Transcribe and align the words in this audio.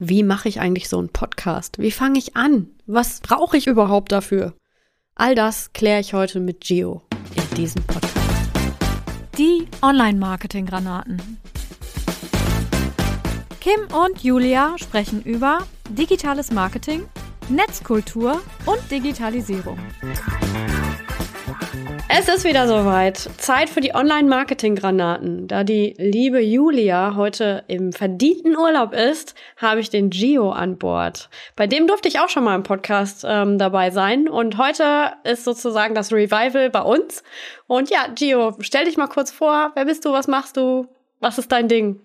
Wie 0.00 0.24
mache 0.24 0.48
ich 0.48 0.58
eigentlich 0.58 0.88
so 0.88 0.98
einen 0.98 1.10
Podcast? 1.10 1.78
Wie 1.78 1.92
fange 1.92 2.18
ich 2.18 2.34
an? 2.36 2.66
Was 2.84 3.20
brauche 3.20 3.56
ich 3.56 3.68
überhaupt 3.68 4.10
dafür? 4.10 4.54
All 5.14 5.36
das 5.36 5.72
kläre 5.72 6.00
ich 6.00 6.14
heute 6.14 6.40
mit 6.40 6.62
Gio 6.62 7.02
in 7.36 7.56
diesem 7.56 7.80
Podcast. 7.84 8.16
Die 9.38 9.68
Online-Marketing-Granaten. 9.82 11.38
Kim 13.60 13.80
und 13.94 14.24
Julia 14.24 14.74
sprechen 14.78 15.22
über 15.22 15.60
digitales 15.90 16.50
Marketing, 16.50 17.04
Netzkultur 17.48 18.42
und 18.66 18.90
Digitalisierung. 18.90 19.78
Es 22.16 22.28
ist 22.28 22.44
wieder 22.44 22.68
soweit. 22.68 23.28
Zeit 23.38 23.68
für 23.68 23.80
die 23.80 23.92
Online-Marketing-Granaten. 23.92 25.48
Da 25.48 25.64
die 25.64 25.96
liebe 25.98 26.40
Julia 26.40 27.16
heute 27.16 27.64
im 27.66 27.92
verdienten 27.92 28.56
Urlaub 28.56 28.92
ist, 28.92 29.34
habe 29.56 29.80
ich 29.80 29.90
den 29.90 30.10
Gio 30.10 30.52
an 30.52 30.78
Bord. 30.78 31.28
Bei 31.56 31.66
dem 31.66 31.88
durfte 31.88 32.06
ich 32.06 32.20
auch 32.20 32.28
schon 32.28 32.44
mal 32.44 32.54
im 32.54 32.62
Podcast 32.62 33.24
ähm, 33.26 33.58
dabei 33.58 33.90
sein. 33.90 34.28
Und 34.28 34.58
heute 34.58 35.10
ist 35.24 35.42
sozusagen 35.42 35.96
das 35.96 36.12
Revival 36.12 36.70
bei 36.70 36.82
uns. 36.82 37.24
Und 37.66 37.90
ja, 37.90 38.06
Gio, 38.14 38.54
stell 38.60 38.84
dich 38.84 38.96
mal 38.96 39.08
kurz 39.08 39.32
vor. 39.32 39.72
Wer 39.74 39.84
bist 39.84 40.04
du? 40.04 40.12
Was 40.12 40.28
machst 40.28 40.56
du? 40.56 40.86
Was 41.18 41.38
ist 41.38 41.50
dein 41.50 41.66
Ding? 41.66 41.98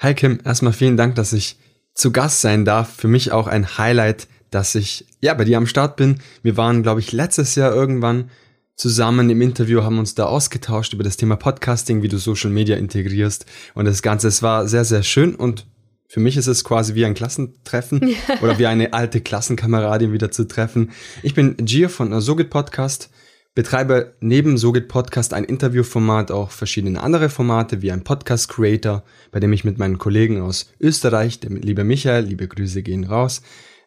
Hi 0.00 0.12
Kim, 0.12 0.40
erstmal 0.44 0.74
vielen 0.74 0.98
Dank, 0.98 1.14
dass 1.14 1.32
ich 1.32 1.56
zu 1.94 2.12
Gast 2.12 2.42
sein 2.42 2.66
darf. 2.66 2.96
Für 2.96 3.08
mich 3.08 3.32
auch 3.32 3.46
ein 3.46 3.78
Highlight, 3.78 4.28
dass 4.50 4.74
ich 4.74 5.06
ja 5.20 5.32
bei 5.32 5.44
dir 5.44 5.56
am 5.56 5.66
Start 5.66 5.96
bin. 5.96 6.20
Wir 6.42 6.58
waren, 6.58 6.82
glaube 6.82 7.00
ich, 7.00 7.12
letztes 7.12 7.54
Jahr 7.54 7.72
irgendwann 7.72 8.30
zusammen 8.76 9.30
im 9.30 9.40
Interview, 9.40 9.82
haben 9.82 9.98
uns 9.98 10.14
da 10.14 10.24
ausgetauscht 10.24 10.92
über 10.92 11.04
das 11.04 11.16
Thema 11.16 11.36
Podcasting, 11.36 12.02
wie 12.02 12.08
du 12.08 12.18
Social 12.18 12.50
Media 12.50 12.76
integrierst 12.76 13.46
und 13.74 13.84
das 13.84 14.02
Ganze. 14.02 14.28
Es 14.28 14.42
war 14.42 14.66
sehr, 14.66 14.84
sehr 14.84 15.02
schön 15.02 15.34
und 15.34 15.66
für 16.12 16.20
mich 16.20 16.36
ist 16.36 16.46
es 16.46 16.62
quasi 16.62 16.94
wie 16.94 17.06
ein 17.06 17.14
Klassentreffen 17.14 18.06
ja. 18.06 18.16
oder 18.42 18.58
wie 18.58 18.66
eine 18.66 18.92
alte 18.92 19.22
Klassenkameradin 19.22 20.12
wieder 20.12 20.30
zu 20.30 20.46
treffen. 20.46 20.90
Ich 21.22 21.34
bin 21.34 21.56
Gio 21.56 21.88
von 21.88 22.20
Sogit 22.20 22.50
Podcast, 22.50 23.08
betreibe 23.54 24.14
neben 24.20 24.58
Sogit 24.58 24.88
Podcast 24.88 25.32
ein 25.32 25.44
Interviewformat, 25.44 26.30
auch 26.30 26.50
verschiedene 26.50 27.02
andere 27.02 27.30
Formate 27.30 27.80
wie 27.80 27.92
ein 27.92 28.04
Podcast 28.04 28.50
Creator, 28.50 29.04
bei 29.30 29.40
dem 29.40 29.54
ich 29.54 29.64
mit 29.64 29.78
meinen 29.78 29.96
Kollegen 29.96 30.42
aus 30.42 30.70
Österreich, 30.80 31.40
der 31.40 31.50
liebe 31.50 31.82
Michael, 31.84 32.26
liebe 32.26 32.46
Grüße 32.46 32.82
gehen 32.82 33.04
raus, 33.04 33.40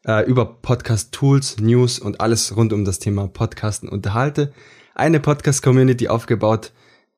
äh, 0.08 0.26
über 0.26 0.46
Podcast 0.46 1.12
Tools, 1.12 1.58
News 1.59 2.00
und 2.00 2.22
alles 2.22 2.56
rund 2.56 2.74
um 2.74 2.86
das 2.86 2.98
Thema 2.98 3.28
Podcasten 3.28 3.88
unterhalte 3.88 4.52
eine 4.96 5.20
Podcast-Community 5.20 6.08
aufgebaut, 6.08 6.72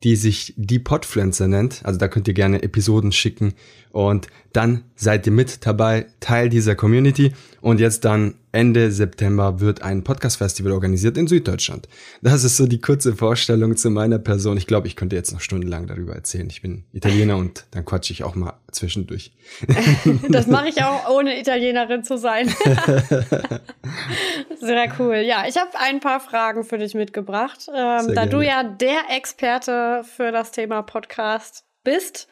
die 0.04 0.16
sich 0.16 0.54
die 0.58 0.80
Podfluencer 0.80 1.48
nennt. 1.48 1.82
Also 1.86 1.98
da 2.00 2.08
könnt 2.08 2.28
ihr 2.28 2.34
gerne 2.34 2.62
Episoden 2.62 3.12
schicken 3.12 3.54
und 3.92 4.28
dann 4.58 4.84
seid 4.96 5.28
ihr 5.28 5.32
mit 5.32 5.68
dabei, 5.68 6.08
Teil 6.20 6.50
dieser 6.50 6.74
Community. 6.74 7.32
Und 7.62 7.80
jetzt 7.80 8.06
dann 8.06 8.34
Ende 8.52 8.92
September 8.92 9.60
wird 9.60 9.84
ein 9.84 10.04
Podcast-Festival 10.04 10.72
organisiert 10.72 11.16
in 11.16 11.28
Süddeutschland. 11.28 11.88
Das 12.24 12.44
ist 12.44 12.58
so 12.58 12.66
die 12.66 12.82
kurze 12.82 13.16
Vorstellung 13.16 13.78
zu 13.78 13.92
meiner 13.92 14.18
Person. 14.18 14.58
Ich 14.58 14.66
glaube, 14.66 14.88
ich 14.88 14.96
könnte 14.96 15.16
jetzt 15.16 15.32
noch 15.32 15.42
stundenlang 15.42 15.86
darüber 15.86 16.16
erzählen. 16.16 16.48
Ich 16.50 16.64
bin 16.64 16.86
Italiener 16.92 17.38
und 17.38 17.66
dann 17.70 17.86
quatsche 17.86 18.14
ich 18.14 18.24
auch 18.24 18.34
mal 18.34 18.54
zwischendurch. 18.72 19.32
das 20.30 20.48
mache 20.48 20.70
ich 20.70 20.82
auch, 20.82 21.08
ohne 21.12 21.40
Italienerin 21.40 22.04
zu 22.04 22.18
sein. 22.18 22.48
Sehr 24.60 24.92
cool. 24.98 25.18
Ja, 25.18 25.46
ich 25.48 25.58
habe 25.58 25.70
ein 25.80 26.00
paar 26.00 26.20
Fragen 26.20 26.64
für 26.64 26.80
dich 26.80 26.96
mitgebracht. 26.96 27.68
Ähm, 27.68 28.16
da 28.16 28.26
du 28.26 28.42
ja 28.42 28.64
der 28.64 29.02
Experte 29.16 30.04
für 30.16 30.32
das 30.32 30.52
Thema 30.52 30.82
Podcast 30.82 31.64
bist, 31.84 32.28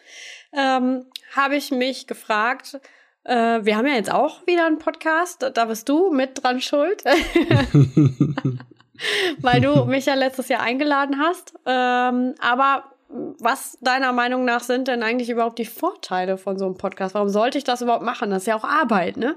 ähm, 0.58 1.06
habe 1.34 1.56
ich 1.56 1.72
mich 1.72 2.08
gefragt, 2.08 2.80
äh, 3.24 3.60
wir 3.64 3.78
haben 3.78 3.88
ja 3.88 3.96
jetzt 3.96 4.12
auch 4.12 4.46
wieder 4.48 4.66
einen 4.66 4.80
Podcast, 4.80 5.52
da 5.54 5.66
bist 5.66 5.90
du 5.90 6.12
mit 6.12 6.44
dran 6.44 6.62
schuld. 6.62 7.04
Weil 9.42 9.62
du 9.62 9.86
mich 9.86 10.06
ja 10.06 10.14
letztes 10.14 10.48
Jahr 10.48 10.62
eingeladen 10.62 11.20
hast. 11.20 11.54
Ähm, 11.66 12.36
aber 12.40 12.86
was 13.40 13.78
deiner 13.82 14.14
Meinung 14.14 14.46
nach 14.46 14.62
sind 14.62 14.88
denn 14.88 15.04
eigentlich 15.04 15.30
überhaupt 15.30 15.60
die 15.60 15.66
Vorteile 15.66 16.38
von 16.38 16.58
so 16.58 16.66
einem 16.66 16.78
Podcast? 16.78 17.14
Warum 17.14 17.30
sollte 17.30 17.58
ich 17.58 17.64
das 17.64 17.82
überhaupt 17.82 18.04
machen? 18.04 18.30
Das 18.30 18.44
ist 18.44 18.48
ja 18.48 18.56
auch 18.56 18.64
Arbeit, 18.64 19.18
ne? 19.18 19.36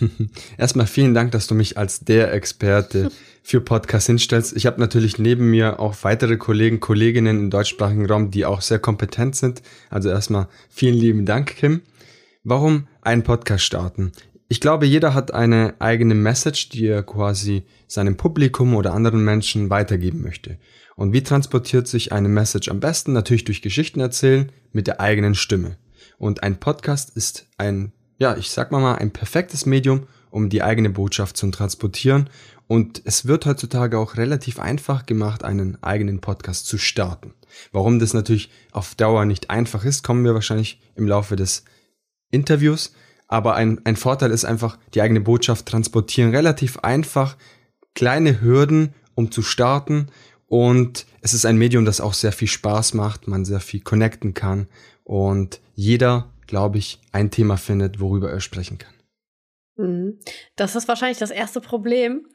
Erstmal 0.58 0.86
vielen 0.86 1.14
Dank, 1.14 1.32
dass 1.32 1.46
du 1.46 1.54
mich 1.54 1.76
als 1.78 2.00
der 2.00 2.32
Experte 2.32 3.10
für 3.42 3.60
Podcasts 3.60 4.06
hinstellst. 4.06 4.56
Ich 4.56 4.66
habe 4.66 4.80
natürlich 4.80 5.18
neben 5.18 5.50
mir 5.50 5.80
auch 5.80 5.96
weitere 6.02 6.36
Kollegen, 6.36 6.80
Kolleginnen 6.80 7.38
im 7.38 7.50
deutschsprachigen 7.50 8.06
Raum, 8.06 8.30
die 8.30 8.44
auch 8.44 8.60
sehr 8.60 8.78
kompetent 8.78 9.36
sind. 9.36 9.62
Also 9.90 10.08
erstmal 10.08 10.48
vielen 10.70 10.94
lieben 10.94 11.26
Dank, 11.26 11.56
Kim. 11.56 11.82
Warum 12.44 12.86
einen 13.02 13.22
Podcast 13.22 13.64
starten? 13.64 14.12
Ich 14.48 14.60
glaube, 14.60 14.86
jeder 14.86 15.14
hat 15.14 15.32
eine 15.32 15.74
eigene 15.78 16.14
Message, 16.14 16.68
die 16.68 16.86
er 16.86 17.02
quasi 17.02 17.64
seinem 17.86 18.16
Publikum 18.16 18.74
oder 18.74 18.92
anderen 18.92 19.24
Menschen 19.24 19.70
weitergeben 19.70 20.22
möchte. 20.22 20.58
Und 20.94 21.12
wie 21.12 21.22
transportiert 21.22 21.88
sich 21.88 22.12
eine 22.12 22.28
Message 22.28 22.68
am 22.68 22.78
besten? 22.78 23.12
Natürlich 23.12 23.44
durch 23.44 23.62
Geschichten 23.62 24.00
erzählen 24.00 24.52
mit 24.72 24.86
der 24.86 25.00
eigenen 25.00 25.34
Stimme. 25.34 25.78
Und 26.18 26.42
ein 26.42 26.60
Podcast 26.60 27.16
ist 27.16 27.48
ein, 27.56 27.92
ja, 28.18 28.36
ich 28.36 28.50
sag 28.50 28.70
mal 28.70 28.80
mal, 28.80 28.96
ein 28.96 29.10
perfektes 29.10 29.66
Medium, 29.66 30.06
um 30.30 30.48
die 30.48 30.62
eigene 30.62 30.90
Botschaft 30.90 31.36
zu 31.36 31.50
transportieren. 31.50 32.28
Und 32.72 33.02
es 33.04 33.26
wird 33.26 33.44
heutzutage 33.44 33.98
auch 33.98 34.16
relativ 34.16 34.58
einfach 34.58 35.04
gemacht, 35.04 35.44
einen 35.44 35.76
eigenen 35.82 36.22
Podcast 36.22 36.66
zu 36.66 36.78
starten. 36.78 37.34
Warum 37.70 37.98
das 37.98 38.14
natürlich 38.14 38.48
auf 38.70 38.94
Dauer 38.94 39.26
nicht 39.26 39.50
einfach 39.50 39.84
ist, 39.84 40.02
kommen 40.02 40.24
wir 40.24 40.32
wahrscheinlich 40.32 40.80
im 40.94 41.06
Laufe 41.06 41.36
des 41.36 41.64
Interviews. 42.30 42.94
Aber 43.28 43.56
ein, 43.56 43.84
ein 43.84 43.96
Vorteil 43.96 44.30
ist 44.30 44.46
einfach, 44.46 44.78
die 44.94 45.02
eigene 45.02 45.20
Botschaft 45.20 45.66
transportieren. 45.66 46.34
Relativ 46.34 46.78
einfach, 46.78 47.36
kleine 47.94 48.40
Hürden, 48.40 48.94
um 49.14 49.30
zu 49.30 49.42
starten 49.42 50.06
und 50.46 51.04
es 51.20 51.34
ist 51.34 51.44
ein 51.44 51.58
Medium, 51.58 51.84
das 51.84 52.00
auch 52.00 52.14
sehr 52.14 52.32
viel 52.32 52.48
Spaß 52.48 52.94
macht, 52.94 53.28
man 53.28 53.44
sehr 53.44 53.60
viel 53.60 53.80
connecten 53.80 54.32
kann 54.32 54.66
und 55.04 55.60
jeder, 55.74 56.30
glaube 56.46 56.78
ich, 56.78 57.02
ein 57.12 57.30
Thema 57.30 57.58
findet, 57.58 58.00
worüber 58.00 58.30
er 58.30 58.40
sprechen 58.40 58.78
kann. 58.78 58.94
Mhm. 59.76 60.18
Das 60.56 60.76
ist 60.76 60.88
wahrscheinlich 60.88 61.18
das 61.18 61.30
erste 61.30 61.60
Problem, 61.60 62.26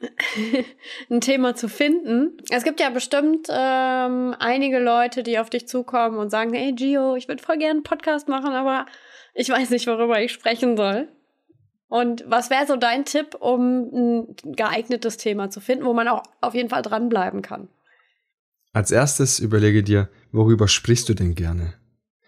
ein 1.10 1.20
Thema 1.20 1.54
zu 1.54 1.68
finden. 1.68 2.36
Es 2.50 2.64
gibt 2.64 2.80
ja 2.80 2.90
bestimmt 2.90 3.48
ähm, 3.48 4.34
einige 4.38 4.78
Leute, 4.78 5.22
die 5.22 5.38
auf 5.38 5.50
dich 5.50 5.68
zukommen 5.68 6.18
und 6.18 6.30
sagen, 6.30 6.52
hey 6.52 6.72
Gio, 6.72 7.16
ich 7.16 7.28
würde 7.28 7.42
voll 7.42 7.58
gerne 7.58 7.74
einen 7.74 7.82
Podcast 7.82 8.28
machen, 8.28 8.52
aber 8.52 8.86
ich 9.34 9.48
weiß 9.48 9.70
nicht, 9.70 9.86
worüber 9.86 10.20
ich 10.20 10.32
sprechen 10.32 10.76
soll. 10.76 11.08
Und 11.88 12.24
was 12.26 12.50
wäre 12.50 12.66
so 12.66 12.76
dein 12.76 13.04
Tipp, 13.04 13.34
um 13.40 13.88
ein 13.92 14.36
geeignetes 14.44 15.16
Thema 15.16 15.48
zu 15.48 15.60
finden, 15.60 15.86
wo 15.86 15.94
man 15.94 16.08
auch 16.08 16.22
auf 16.40 16.54
jeden 16.54 16.68
Fall 16.68 16.82
dranbleiben 16.82 17.40
kann? 17.40 17.68
Als 18.72 18.90
erstes 18.90 19.38
überlege 19.38 19.82
dir, 19.82 20.10
worüber 20.30 20.68
sprichst 20.68 21.08
du 21.08 21.14
denn 21.14 21.34
gerne? 21.34 21.74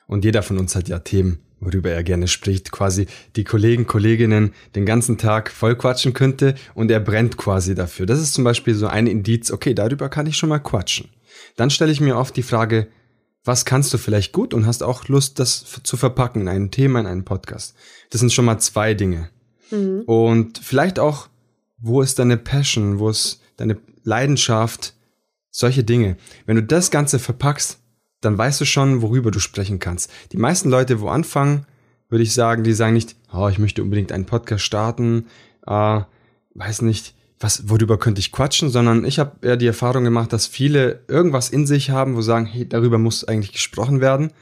Und 0.07 0.25
jeder 0.25 0.43
von 0.43 0.59
uns 0.59 0.75
hat 0.75 0.89
ja 0.89 1.01
Themen, 1.01 1.45
worüber 1.61 1.91
er 1.91 2.03
gerne 2.03 2.27
spricht, 2.27 2.73
quasi 2.73 3.07
die 3.37 3.45
Kollegen, 3.45 3.87
Kolleginnen 3.87 4.53
den 4.75 4.87
ganzen 4.87 5.19
Tag 5.19 5.51
voll 5.51 5.77
quatschen 5.77 6.15
könnte 6.15 6.55
und 6.75 6.91
er 6.91 7.01
brennt 7.01 7.37
quasi 7.37 7.75
dafür. 7.75 8.07
Das 8.07 8.21
ist 8.21 8.35
zum 8.35 8.45
Beispiel 8.45 8.75
so 8.75 8.87
ein 8.87 9.07
Indiz, 9.07 9.51
okay, 9.51 9.75
darüber 9.75 10.09
kann 10.09 10.27
ich 10.27 10.37
schon 10.37 10.49
mal 10.49 10.59
quatschen. 10.59 11.11
Dann 11.57 11.71
stelle 11.71 11.93
ich 11.93 12.01
mir 12.01 12.17
oft 12.17 12.37
die 12.37 12.43
Frage, 12.43 12.89
was 13.45 13.65
kannst 13.65 13.93
du 13.95 13.99
vielleicht 13.99 14.33
gut 14.33 14.53
und 14.53 14.67
hast 14.67 14.83
auch 14.83 15.09
Lust, 15.09 15.39
das 15.39 15.81
zu 15.83 15.97
verpacken 15.97 16.43
in 16.43 16.49
ein 16.49 16.71
Thema, 16.71 17.01
in 17.01 17.07
einen 17.07 17.25
Podcast. 17.25 17.75
Das 18.11 18.21
sind 18.21 18.33
schon 18.33 18.45
mal 18.45 18.59
zwei 18.59 18.95
Dinge. 18.95 19.31
Mhm. 19.71 20.03
Und 20.07 20.59
vielleicht 20.59 20.99
auch, 20.99 21.29
wo 21.79 22.03
ist 22.03 22.19
deine 22.19 22.37
Passion, 22.37 22.99
wo 22.99 23.09
ist 23.09 23.41
deine 23.57 23.79
Leidenschaft, 24.03 24.95
solche 25.51 25.85
Dinge. 25.85 26.17
Wenn 26.47 26.57
du 26.57 26.63
das 26.63 26.91
Ganze 26.91 27.19
verpackst, 27.19 27.80
dann 28.21 28.37
weißt 28.37 28.61
du 28.61 28.65
schon, 28.65 29.03
worüber 29.03 29.31
du 29.31 29.39
sprechen 29.39 29.79
kannst. 29.79 30.11
Die 30.33 30.37
meisten 30.37 30.71
Leute, 30.71 31.01
wo 31.01 31.09
anfangen, 31.09 31.67
würde 32.09 32.23
ich 32.23 32.35
sagen, 32.35 32.65
die 32.65 32.73
sagen 32.73 32.95
nicht, 32.95 33.17
oh, 33.33 33.49
ich 33.49 33.59
möchte 33.59 33.83
unbedingt 33.83 34.13
einen 34.13 34.27
Podcast 34.27 34.65
starten, 34.65 35.27
äh, 35.67 36.01
weiß 36.55 36.83
nicht, 36.83 37.15
was, 37.39 37.69
worüber 37.71 37.99
könnte 37.99 38.21
ich 38.21 38.33
quatschen, 38.33 38.69
sondern 38.69 39.05
ich 39.05 39.19
habe 39.19 39.47
eher 39.47 39.57
die 39.57 39.67
Erfahrung 39.67 40.05
gemacht, 40.05 40.33
dass 40.33 40.47
viele 40.47 41.01
irgendwas 41.09 41.49
in 41.49 41.67
sich 41.67 41.91
haben, 41.91 42.15
wo 42.17 42.21
sagen, 42.21 42.45
hey, 42.45 42.69
darüber 42.69 42.99
muss 42.99 43.25
eigentlich 43.25 43.53
gesprochen 43.53 44.01
werden. 44.01 44.33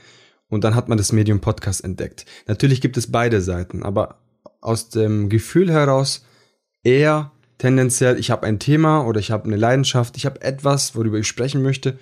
Und 0.49 0.65
dann 0.65 0.75
hat 0.75 0.89
man 0.89 0.99
das 0.99 1.13
Medium 1.13 1.41
Podcast 1.41 1.85
entdeckt. 1.85 2.25
Natürlich 2.47 2.81
gibt 2.81 2.97
es 2.97 3.13
beide 3.13 3.41
Seiten, 3.41 3.83
aber 3.83 4.19
aus 4.61 4.89
dem 4.89 5.29
Gefühl 5.29 5.71
heraus 5.71 6.25
eher 6.83 7.31
tendenziell, 7.59 8.19
ich 8.19 8.31
habe 8.31 8.47
ein 8.47 8.59
Thema 8.59 9.07
oder 9.07 9.21
ich 9.21 9.31
habe 9.31 9.45
eine 9.45 9.57
Leidenschaft, 9.57 10.17
ich 10.17 10.27
habe 10.27 10.41
etwas, 10.41 10.97
worüber 10.97 11.19
ich 11.19 11.29
sprechen 11.29 11.63
möchte. 11.63 11.99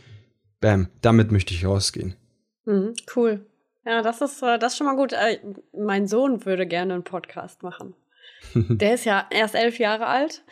Bam, 0.60 0.88
damit 1.02 1.32
möchte 1.32 1.54
ich 1.54 1.66
rausgehen. 1.66 2.14
Mhm, 2.64 2.94
cool. 3.14 3.46
Ja, 3.84 4.02
das 4.02 4.20
ist, 4.20 4.42
äh, 4.42 4.58
das 4.58 4.72
ist 4.72 4.78
schon 4.78 4.86
mal 4.86 4.96
gut. 4.96 5.12
Äh, 5.12 5.38
mein 5.72 6.08
Sohn 6.08 6.44
würde 6.44 6.66
gerne 6.66 6.94
einen 6.94 7.04
Podcast 7.04 7.62
machen. 7.62 7.94
der 8.54 8.94
ist 8.94 9.04
ja 9.04 9.26
erst 9.30 9.54
elf 9.54 9.78
Jahre 9.78 10.06
alt 10.06 10.44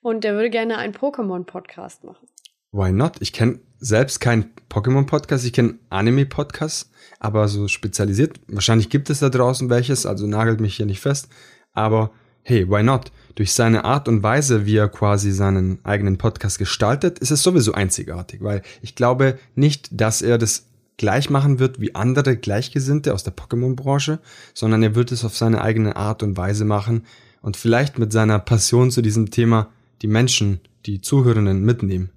und 0.00 0.24
der 0.24 0.34
würde 0.34 0.50
gerne 0.50 0.78
einen 0.78 0.94
Pokémon-Podcast 0.94 2.04
machen. 2.04 2.28
Why 2.72 2.92
not? 2.92 3.16
Ich 3.20 3.32
kenne 3.32 3.60
selbst 3.78 4.20
keinen 4.20 4.52
Pokémon-Podcast, 4.70 5.44
ich 5.44 5.52
kenne 5.52 5.78
Anime-Podcasts, 5.90 6.90
aber 7.18 7.48
so 7.48 7.68
spezialisiert. 7.68 8.40
Wahrscheinlich 8.48 8.90
gibt 8.90 9.10
es 9.10 9.20
da 9.20 9.28
draußen 9.28 9.70
welches, 9.70 10.06
also 10.06 10.26
nagelt 10.26 10.60
mich 10.60 10.76
hier 10.76 10.86
nicht 10.86 11.00
fest. 11.00 11.28
Aber 11.72 12.10
hey, 12.42 12.68
why 12.68 12.82
not? 12.82 13.12
Durch 13.38 13.52
seine 13.52 13.84
Art 13.84 14.08
und 14.08 14.24
Weise, 14.24 14.66
wie 14.66 14.78
er 14.78 14.88
quasi 14.88 15.30
seinen 15.30 15.78
eigenen 15.84 16.18
Podcast 16.18 16.58
gestaltet, 16.58 17.20
ist 17.20 17.30
es 17.30 17.40
sowieso 17.40 17.72
einzigartig, 17.72 18.42
weil 18.42 18.62
ich 18.82 18.96
glaube 18.96 19.38
nicht, 19.54 19.88
dass 19.92 20.22
er 20.22 20.38
das 20.38 20.66
gleich 20.96 21.30
machen 21.30 21.60
wird 21.60 21.80
wie 21.80 21.94
andere 21.94 22.36
Gleichgesinnte 22.36 23.14
aus 23.14 23.22
der 23.22 23.36
Pokémon-Branche, 23.36 24.18
sondern 24.54 24.82
er 24.82 24.96
wird 24.96 25.12
es 25.12 25.24
auf 25.24 25.36
seine 25.36 25.62
eigene 25.62 25.94
Art 25.94 26.24
und 26.24 26.36
Weise 26.36 26.64
machen 26.64 27.04
und 27.40 27.56
vielleicht 27.56 27.96
mit 28.00 28.12
seiner 28.12 28.40
Passion 28.40 28.90
zu 28.90 29.02
diesem 29.02 29.30
Thema 29.30 29.68
die 30.02 30.08
Menschen, 30.08 30.58
die 30.86 31.00
Zuhörenden 31.00 31.64
mitnehmen. 31.64 32.10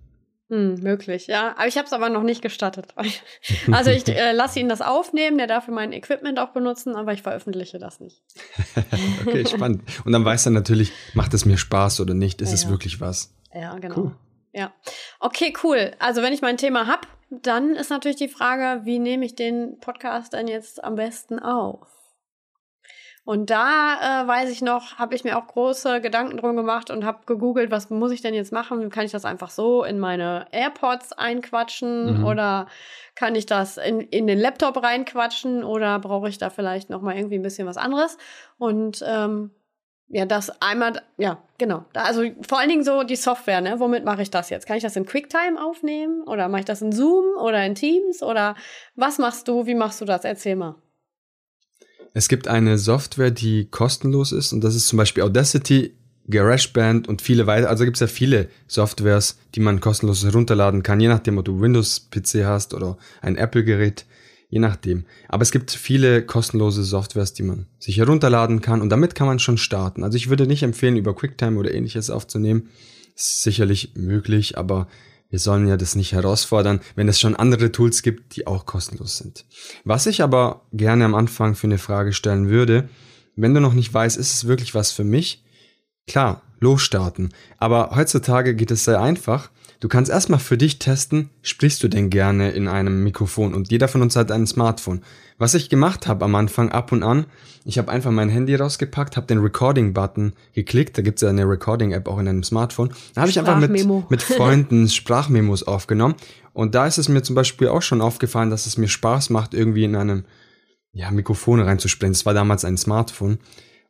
Hm, 0.52 0.82
möglich, 0.82 1.28
ja. 1.28 1.56
Aber 1.56 1.68
ich 1.68 1.78
habe 1.78 1.86
es 1.86 1.94
aber 1.94 2.10
noch 2.10 2.24
nicht 2.24 2.42
gestattet. 2.42 2.94
Also 3.72 3.90
ich 3.90 4.08
äh, 4.08 4.34
lasse 4.34 4.60
ihn 4.60 4.68
das 4.68 4.82
aufnehmen, 4.82 5.38
der 5.38 5.48
darf 5.48 5.68
mein 5.70 5.94
Equipment 5.94 6.40
auch 6.40 6.50
benutzen, 6.50 6.96
aber 6.96 7.14
ich 7.14 7.22
veröffentliche 7.22 7.80
das 7.80 8.02
nicht. 8.02 8.22
okay, 9.26 9.46
spannend. 9.46 9.84
Und 10.04 10.12
dann 10.12 10.26
weiß 10.26 10.48
er 10.48 10.52
natürlich, 10.52 10.92
macht 11.14 11.34
es 11.34 11.46
mir 11.46 11.58
Spaß 11.58 12.02
oder 12.02 12.14
nicht, 12.14 12.42
ist 12.42 12.50
ja, 12.50 12.56
es 12.56 12.70
wirklich 12.70 13.00
was. 13.00 13.34
Ja, 13.54 13.78
genau. 13.78 13.96
Cool. 13.96 14.16
Ja. 14.52 14.74
Okay, 15.22 15.54
cool. 15.64 15.92
Also 16.00 16.22
wenn 16.22 16.34
ich 16.34 16.42
mein 16.42 16.58
Thema 16.58 16.86
hab, 16.86 17.08
dann 17.30 17.76
ist 17.78 17.90
natürlich 17.90 18.18
die 18.18 18.28
Frage, 18.28 18.86
wie 18.86 19.00
nehme 19.00 19.26
ich 19.26 19.36
den 19.36 19.80
Podcast 19.80 20.34
dann 20.34 20.50
jetzt 20.50 20.84
am 20.84 20.96
besten 20.96 21.40
auf? 21.40 21.88
Und 23.24 23.52
da 23.52 24.24
äh, 24.24 24.28
weiß 24.28 24.50
ich 24.50 24.64
noch, 24.64 24.98
habe 24.98 25.14
ich 25.14 25.24
mir 25.24 25.38
auch 25.38 25.46
große 25.46 26.02
Gedanken 26.02 26.38
drum 26.38 26.56
gemacht 26.56 26.90
und 26.90 27.06
habe 27.06 27.20
gegoogelt, 27.28 27.70
was 27.70 27.92
muss 27.92 28.12
ich 28.12 28.22
denn 28.22 28.34
jetzt 28.34 28.52
machen? 28.52 28.90
Kann 28.90 29.06
ich 29.06 29.12
das 29.12 29.26
einfach 29.26 29.52
so 29.52 29.84
in 29.84 30.00
meine 30.00 30.48
AirPods 30.52 31.14
einquatschen 31.14 32.20
mhm. 32.20 32.26
oder 32.26 32.68
kann 33.14 33.36
ich 33.36 33.46
das 33.46 33.78
in, 33.78 34.02
in 34.02 34.26
den 34.26 34.40
Laptop 34.40 34.82
reinquatschen 34.82 35.64
oder 35.64 36.00
brauche 36.00 36.30
ich 36.30 36.40
da 36.40 36.50
vielleicht 36.50 36.90
noch 36.90 37.02
mal 37.02 37.16
irgendwie 37.16 37.36
ein 37.36 37.44
bisschen 37.44 37.68
was 37.68 37.78
anderes? 37.78 38.18
Und 38.58 39.04
ähm, 39.08 39.52
ja, 40.08 40.26
das 40.26 40.62
einmal, 40.62 41.02
ja, 41.18 41.38
genau. 41.60 41.86
Also 41.94 42.24
vor 42.48 42.60
allen 42.60 42.70
Dingen 42.70 42.84
so 42.84 43.04
die 43.04 43.16
Software, 43.16 43.62
ne? 43.62 43.80
Womit 43.80 44.04
mache 44.04 44.24
ich 44.24 44.32
das 44.32 44.50
jetzt? 44.50 44.66
Kann 44.66 44.78
ich 44.78 44.84
das 44.84 44.96
in 44.96 45.06
QuickTime 45.06 45.64
aufnehmen 45.64 46.24
oder 46.24 46.50
mache 46.50 46.62
ich 46.62 46.66
das 46.66 46.82
in 46.82 46.92
Zoom 46.92 47.38
oder 47.38 47.64
in 47.66 47.76
Teams 47.76 48.24
oder 48.24 48.56
was 48.96 49.20
machst 49.20 49.48
du? 49.48 49.68
Wie 49.68 49.76
machst 49.76 50.02
du 50.02 50.06
das? 50.06 50.26
Erzähl 50.26 50.56
mal. 50.56 50.76
Es 52.14 52.28
gibt 52.28 52.48
eine 52.48 52.78
Software, 52.78 53.32
die 53.32 53.66
kostenlos 53.66 54.32
ist 54.32 54.52
und 54.52 54.62
das 54.62 54.76
ist 54.76 54.88
zum 54.88 54.98
Beispiel 54.98 55.24
Audacity, 55.24 55.94
GarageBand 56.30 57.08
und 57.08 57.22
viele 57.22 57.48
weitere. 57.48 57.70
Also 57.70 57.86
gibt 57.86 57.98
es 57.98 58.02
ja 58.02 58.08
viele 58.08 58.50
Softwares, 58.68 59.40
die 59.56 59.60
man 59.60 59.80
kostenlos 59.80 60.24
herunterladen 60.24 60.84
kann, 60.84 61.00
je 61.00 61.08
nachdem, 61.08 61.38
ob 61.38 61.46
du 61.46 61.62
Windows-PC 61.62 62.46
hast 62.46 62.74
oder 62.74 62.98
ein 63.22 63.38
Apple-Gerät, 63.38 64.06
je 64.50 64.60
nachdem. 64.60 65.06
Aber 65.30 65.44
es 65.44 65.52
gibt 65.52 65.72
viele 65.72 66.26
kostenlose 66.26 66.84
Softwares, 66.84 67.34
die 67.34 67.44
man 67.44 67.68
sich 67.80 67.98
herunterladen 67.98 68.62
kann 68.62 68.82
und 68.82 68.90
damit 68.90 69.16
kann 69.16 69.28
man 69.28 69.40
schon 69.40 69.58
starten. 69.58 70.04
Also 70.04 70.18
ich 70.18 70.30
würde 70.30 70.48
nicht 70.48 70.64
empfehlen, 70.64 70.98
über 70.98 71.16
QuickTime 71.16 71.58
oder 71.58 71.74
ähnliches 71.74 72.10
aufzunehmen. 72.10 72.70
Ist 73.16 73.44
sicherlich 73.44 73.94
möglich, 73.96 74.58
aber 74.58 74.88
wir 75.32 75.40
sollen 75.40 75.68
ja 75.68 75.78
das 75.78 75.96
nicht 75.96 76.12
herausfordern, 76.12 76.82
wenn 76.96 77.08
es 77.08 77.20
schon 77.20 77.36
andere 77.36 77.72
Tools 77.72 78.04
gibt, 78.04 78.36
die 78.36 78.46
auch 78.46 78.66
kostenlos 78.66 79.18
sind. 79.18 79.46
Was 79.84 80.06
ich 80.06 80.22
aber 80.22 80.68
gerne 80.74 81.06
am 81.06 81.16
Anfang 81.16 81.56
für 81.56 81.68
eine 81.68 81.80
Frage 81.80 82.14
stellen 82.14 82.50
würde, 82.50 82.90
wenn 83.36 83.54
du 83.54 83.62
noch 83.62 83.74
nicht 83.74 83.92
weißt, 83.92 84.18
ist 84.18 84.34
es 84.34 84.48
wirklich 84.48 84.76
was 84.76 84.92
für 84.92 85.06
mich? 85.06 85.44
Klar, 86.06 86.42
losstarten. 86.60 87.34
Aber 87.58 87.92
heutzutage 87.96 88.56
geht 88.56 88.72
es 88.72 88.84
sehr 88.84 89.02
einfach. 89.02 89.50
Du 89.80 89.88
kannst 89.88 90.12
erstmal 90.12 90.40
für 90.40 90.58
dich 90.58 90.78
testen, 90.78 91.32
sprichst 91.42 91.82
du 91.82 91.88
denn 91.88 92.10
gerne 92.10 92.52
in 92.52 92.68
einem 92.68 93.04
Mikrofon 93.04 93.56
und 93.56 93.72
jeder 93.72 93.88
von 93.88 94.02
uns 94.02 94.16
hat 94.16 94.32
ein 94.32 94.46
Smartphone. 94.46 95.02
Was 95.42 95.56
ich 95.56 95.70
gemacht 95.70 96.06
habe 96.06 96.24
am 96.26 96.36
Anfang 96.36 96.72
ab 96.72 96.92
und 96.92 97.02
an, 97.02 97.26
ich 97.66 97.80
habe 97.80 97.92
einfach 97.92 98.12
mein 98.12 98.30
Handy 98.30 98.54
rausgepackt, 98.54 99.18
habe 99.18 99.26
den 99.26 99.40
Recording-Button 99.40 100.34
geklickt, 100.54 101.00
da 101.00 101.02
gibt's 101.02 101.24
ja 101.24 101.30
eine 101.30 101.50
Recording-App 101.50 102.08
auch 102.08 102.20
in 102.20 102.28
einem 102.28 102.44
Smartphone. 102.44 102.94
Da 103.16 103.22
habe 103.22 103.32
ich 103.32 103.40
einfach 103.40 103.58
mit, 103.58 103.72
mit 104.12 104.22
Freunden 104.22 104.88
Sprachmemos 104.88 105.64
aufgenommen 105.64 106.14
und 106.54 106.76
da 106.76 106.86
ist 106.86 107.00
es 107.00 107.10
mir 107.10 107.24
zum 107.24 107.34
Beispiel 107.34 107.70
auch 107.70 107.82
schon 107.82 108.02
aufgefallen, 108.02 108.52
dass 108.52 108.68
es 108.68 108.78
mir 108.78 108.88
Spaß 108.88 109.32
macht, 109.32 109.56
irgendwie 109.56 109.84
in 109.84 109.96
einem 109.96 110.26
ja, 110.94 111.10
Mikrofon 111.10 111.60
reinzusprechen. 111.60 112.14
Das 112.14 112.28
war 112.28 112.36
damals 112.36 112.64
ein 112.64 112.78
Smartphone. 112.78 113.40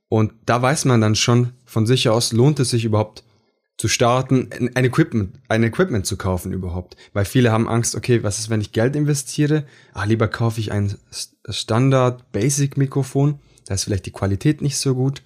Und 0.08 0.32
da 0.46 0.62
weiß 0.62 0.86
man 0.86 1.02
dann 1.02 1.16
schon 1.16 1.52
von 1.66 1.86
sich 1.86 2.08
aus, 2.08 2.32
lohnt 2.32 2.62
es 2.62 2.70
sich 2.70 2.86
überhaupt 2.86 3.26
zu 3.78 3.88
starten, 3.88 4.50
ein 4.76 4.86
Equipment, 4.86 5.40
ein 5.48 5.64
Equipment 5.64 6.06
zu 6.06 6.18
kaufen 6.18 6.54
überhaupt. 6.54 6.98
Weil 7.14 7.26
viele 7.26 7.52
haben 7.52 7.68
Angst, 7.68 7.96
okay, 7.96 8.22
was 8.24 8.40
ist, 8.40 8.50
wenn 8.50 8.62
ich 8.62 8.74
Geld 8.74 8.96
investiere? 8.96 9.66
Ah, 9.94 10.04
lieber 10.04 10.28
kaufe 10.28 10.60
ich 10.60 10.72
ein 10.72 10.96
Standard 11.50 12.32
Basic 12.32 12.78
Mikrofon. 12.78 13.40
Da 13.66 13.74
ist 13.74 13.86
vielleicht 13.86 14.06
die 14.06 14.12
Qualität 14.12 14.62
nicht 14.62 14.78
so 14.78 14.94
gut. 14.94 15.24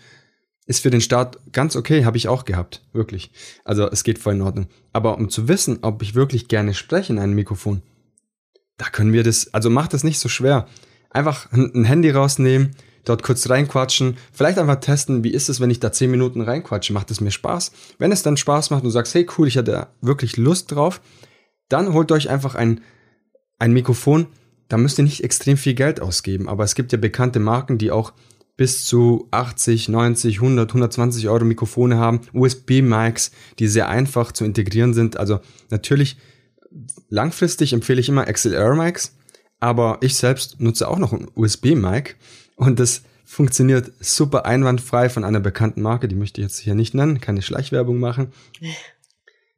Ist 0.68 0.82
für 0.82 0.90
den 0.90 1.02
Start 1.02 1.40
ganz 1.52 1.76
okay, 1.76 2.06
habe 2.06 2.18
ich 2.18 2.28
auch 2.28 2.46
gehabt, 2.46 2.82
wirklich. 2.94 3.32
Also 3.66 3.90
es 3.90 4.04
geht 4.04 4.20
voll 4.20 4.36
in 4.36 4.42
Ordnung. 4.42 4.68
Aber 4.94 5.18
um 5.18 5.30
zu 5.30 5.48
wissen, 5.48 5.80
ob 5.82 6.02
ich 6.02 6.16
wirklich 6.16 6.48
gerne 6.48 6.74
spreche 6.74 7.14
in 7.14 7.20
einem 7.20 7.36
Mikrofon, 7.36 7.82
da 8.78 8.86
können 8.86 9.14
wir 9.14 9.24
das, 9.24 9.54
also 9.54 9.70
macht 9.70 9.94
das 9.94 10.04
nicht 10.04 10.20
so 10.20 10.30
schwer. 10.30 10.68
Einfach 11.10 11.52
ein 11.52 11.86
Handy 11.86 12.10
rausnehmen, 12.10 12.76
dort 13.06 13.24
kurz 13.24 13.50
reinquatschen, 13.50 14.18
vielleicht 14.32 14.58
einfach 14.58 14.80
testen, 14.80 15.24
wie 15.24 15.32
ist 15.32 15.50
es, 15.50 15.60
wenn 15.60 15.70
ich 15.70 15.80
da 15.80 15.92
zehn 15.92 16.12
Minuten 16.12 16.42
reinquatsche, 16.42 16.94
macht 16.94 17.12
es 17.12 17.22
mir 17.22 17.32
Spaß? 17.32 17.72
Wenn 17.98 18.12
es 18.12 18.24
dann 18.24 18.38
Spaß 18.38 18.70
macht 18.70 18.82
und 18.82 18.88
du 18.88 18.92
sagst, 18.92 19.14
hey 19.14 19.28
cool, 19.38 19.48
ich 19.48 19.58
hatte 19.58 19.88
wirklich 20.02 20.38
Lust 20.38 20.72
drauf, 20.72 21.02
dann 21.70 21.94
holt 21.94 22.12
euch 22.12 22.30
einfach 22.30 22.56
ein, 22.56 22.82
ein 23.60 23.74
Mikrofon, 23.74 24.28
da 24.68 24.78
müsst 24.78 24.98
ihr 24.98 25.04
nicht 25.04 25.24
extrem 25.24 25.58
viel 25.58 25.76
Geld 25.76 26.02
ausgeben, 26.02 26.50
aber 26.50 26.64
es 26.64 26.76
gibt 26.76 26.92
ja 26.92 26.98
bekannte 26.98 27.40
Marken, 27.40 27.78
die 27.78 27.92
auch 27.92 28.14
bis 28.58 28.86
zu 28.86 29.28
80, 29.32 29.90
90, 29.90 30.38
100, 30.38 30.70
120 30.70 31.28
Euro 31.28 31.46
Mikrofone 31.46 31.98
haben, 31.98 32.22
USB-Mics, 32.34 33.32
die 33.60 33.68
sehr 33.68 33.90
einfach 33.90 34.32
zu 34.32 34.46
integrieren 34.46 34.94
sind. 34.94 35.18
Also 35.18 35.40
natürlich 35.70 36.18
langfristig 37.10 37.74
empfehle 37.74 38.00
ich 38.00 38.10
immer 38.10 38.26
XLR-Mics, 38.26 39.16
aber 39.60 39.98
ich 40.02 40.16
selbst 40.16 40.62
nutze 40.62 40.88
auch 40.88 41.00
noch 41.00 41.14
ein 41.14 41.28
USB-Mic 41.36 42.16
und 42.56 42.80
das 42.80 43.04
funktioniert 43.26 43.92
super 44.00 44.46
einwandfrei 44.46 45.10
von 45.10 45.24
einer 45.24 45.40
bekannten 45.40 45.82
Marke, 45.82 46.08
die 46.08 46.16
möchte 46.16 46.42
ich 46.42 46.46
jetzt 46.46 46.60
hier 46.60 46.76
nicht 46.76 46.94
nennen, 46.94 47.20
keine 47.20 47.42
Schleichwerbung 47.42 48.00
machen. 48.00 48.32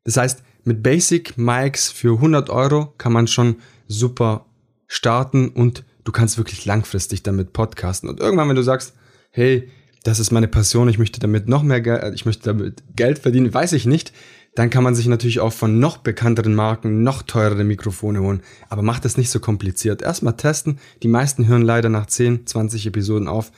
Das 0.03 0.17
heißt, 0.17 0.43
mit 0.63 0.81
Basic 0.81 1.37
Mics 1.37 1.91
für 1.91 2.15
100 2.15 2.49
Euro 2.49 2.93
kann 2.97 3.11
man 3.11 3.27
schon 3.27 3.57
super 3.87 4.45
starten 4.87 5.49
und 5.49 5.83
du 6.05 6.11
kannst 6.11 6.37
wirklich 6.37 6.65
langfristig 6.65 7.23
damit 7.23 7.51
podcasten. 7.51 8.09
Und 8.09 8.19
irgendwann, 8.19 8.47
wenn 8.49 8.55
du 8.55 8.63
sagst, 8.63 8.93
hey, 9.31 9.69
das 10.03 10.19
ist 10.19 10.31
meine 10.31 10.47
Passion, 10.47 10.87
ich 10.87 10.97
möchte 10.97 11.19
damit 11.19 11.49
noch 11.49 11.63
mehr 11.63 11.81
Geld, 11.81 12.15
ich 12.15 12.25
möchte 12.25 12.43
damit 12.45 12.81
Geld 12.95 13.19
verdienen, 13.19 13.53
weiß 13.53 13.73
ich 13.73 13.85
nicht, 13.85 14.13
dann 14.57 14.71
kann 14.71 14.83
man 14.83 14.95
sich 14.95 15.05
natürlich 15.05 15.39
auch 15.39 15.53
von 15.53 15.77
noch 15.77 15.97
bekannteren 15.97 16.55
Marken 16.55 17.03
noch 17.03 17.21
teurere 17.21 17.63
Mikrofone 17.63 18.21
holen. 18.21 18.41
Aber 18.69 18.81
macht 18.81 19.05
es 19.05 19.15
nicht 19.15 19.29
so 19.29 19.39
kompliziert. 19.39 20.01
Erstmal 20.01 20.35
testen. 20.35 20.79
Die 21.03 21.07
meisten 21.07 21.45
hören 21.45 21.61
leider 21.61 21.89
nach 21.89 22.07
10, 22.07 22.47
20 22.47 22.87
Episoden 22.87 23.27
auf. 23.27 23.51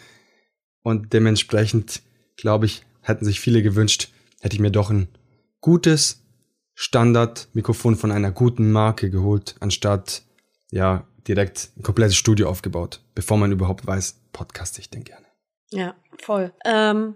Und 0.84 1.14
dementsprechend, 1.14 2.02
glaube 2.36 2.66
ich, 2.66 2.86
hätten 3.00 3.24
sich 3.24 3.40
viele 3.40 3.64
gewünscht, 3.64 4.10
hätte 4.42 4.56
ich 4.56 4.60
mir 4.60 4.72
doch 4.72 4.90
ein 4.90 5.08
gutes 5.62 6.22
Standard-Mikrofon 6.74 7.96
von 7.96 8.12
einer 8.12 8.32
guten 8.32 8.70
Marke 8.70 9.10
geholt, 9.10 9.56
anstatt, 9.62 10.24
ja, 10.70 11.08
direkt 11.30 11.72
ein 11.78 11.84
komplettes 11.84 12.18
Studio 12.18 12.50
aufgebaut, 12.50 13.02
bevor 13.16 13.38
man 13.38 13.54
überhaupt 13.54 13.88
weiß, 13.88 14.20
podcaste 14.34 14.82
ich 14.82 14.90
denn 14.90 15.06
gerne. 15.06 15.26
Ja, 15.72 15.96
voll. 16.18 16.52
Ähm, 16.66 17.16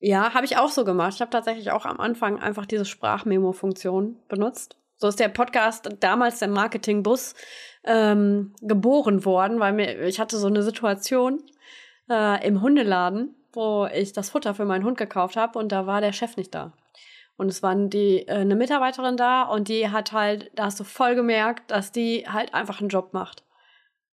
ja, 0.00 0.34
habe 0.34 0.46
ich 0.46 0.56
auch 0.56 0.70
so 0.70 0.84
gemacht. 0.84 1.14
Ich 1.14 1.20
habe 1.20 1.30
tatsächlich 1.30 1.70
auch 1.70 1.84
am 1.84 2.00
Anfang 2.00 2.40
einfach 2.40 2.66
diese 2.66 2.86
Sprachmemo-Funktion 2.86 4.16
benutzt. 4.28 4.76
So 4.96 5.08
ist 5.08 5.20
der 5.20 5.28
Podcast 5.28 5.88
damals 6.00 6.40
der 6.40 6.48
Marketingbus 6.48 7.34
ähm, 7.84 8.54
geboren 8.60 9.24
worden, 9.24 9.60
weil 9.60 9.72
mir 9.72 10.00
ich 10.02 10.20
hatte 10.20 10.36
so 10.36 10.46
eine 10.46 10.62
Situation 10.62 11.42
äh, 12.10 12.46
im 12.46 12.60
Hundeladen, 12.60 13.34
wo 13.52 13.86
ich 13.86 14.12
das 14.12 14.30
Futter 14.30 14.54
für 14.54 14.64
meinen 14.64 14.84
Hund 14.84 14.98
gekauft 14.98 15.36
habe 15.36 15.58
und 15.58 15.72
da 15.72 15.86
war 15.86 16.00
der 16.00 16.12
Chef 16.12 16.36
nicht 16.36 16.54
da. 16.54 16.72
Und 17.36 17.48
es 17.48 17.62
waren 17.62 17.88
die 17.88 18.28
äh, 18.28 18.40
eine 18.40 18.56
Mitarbeiterin 18.56 19.16
da 19.16 19.44
und 19.44 19.68
die 19.68 19.88
hat 19.88 20.12
halt, 20.12 20.50
da 20.54 20.64
hast 20.64 20.78
du 20.80 20.84
voll 20.84 21.14
gemerkt, 21.14 21.70
dass 21.70 21.92
die 21.92 22.26
halt 22.28 22.52
einfach 22.52 22.80
einen 22.80 22.90
Job 22.90 23.14
macht 23.14 23.44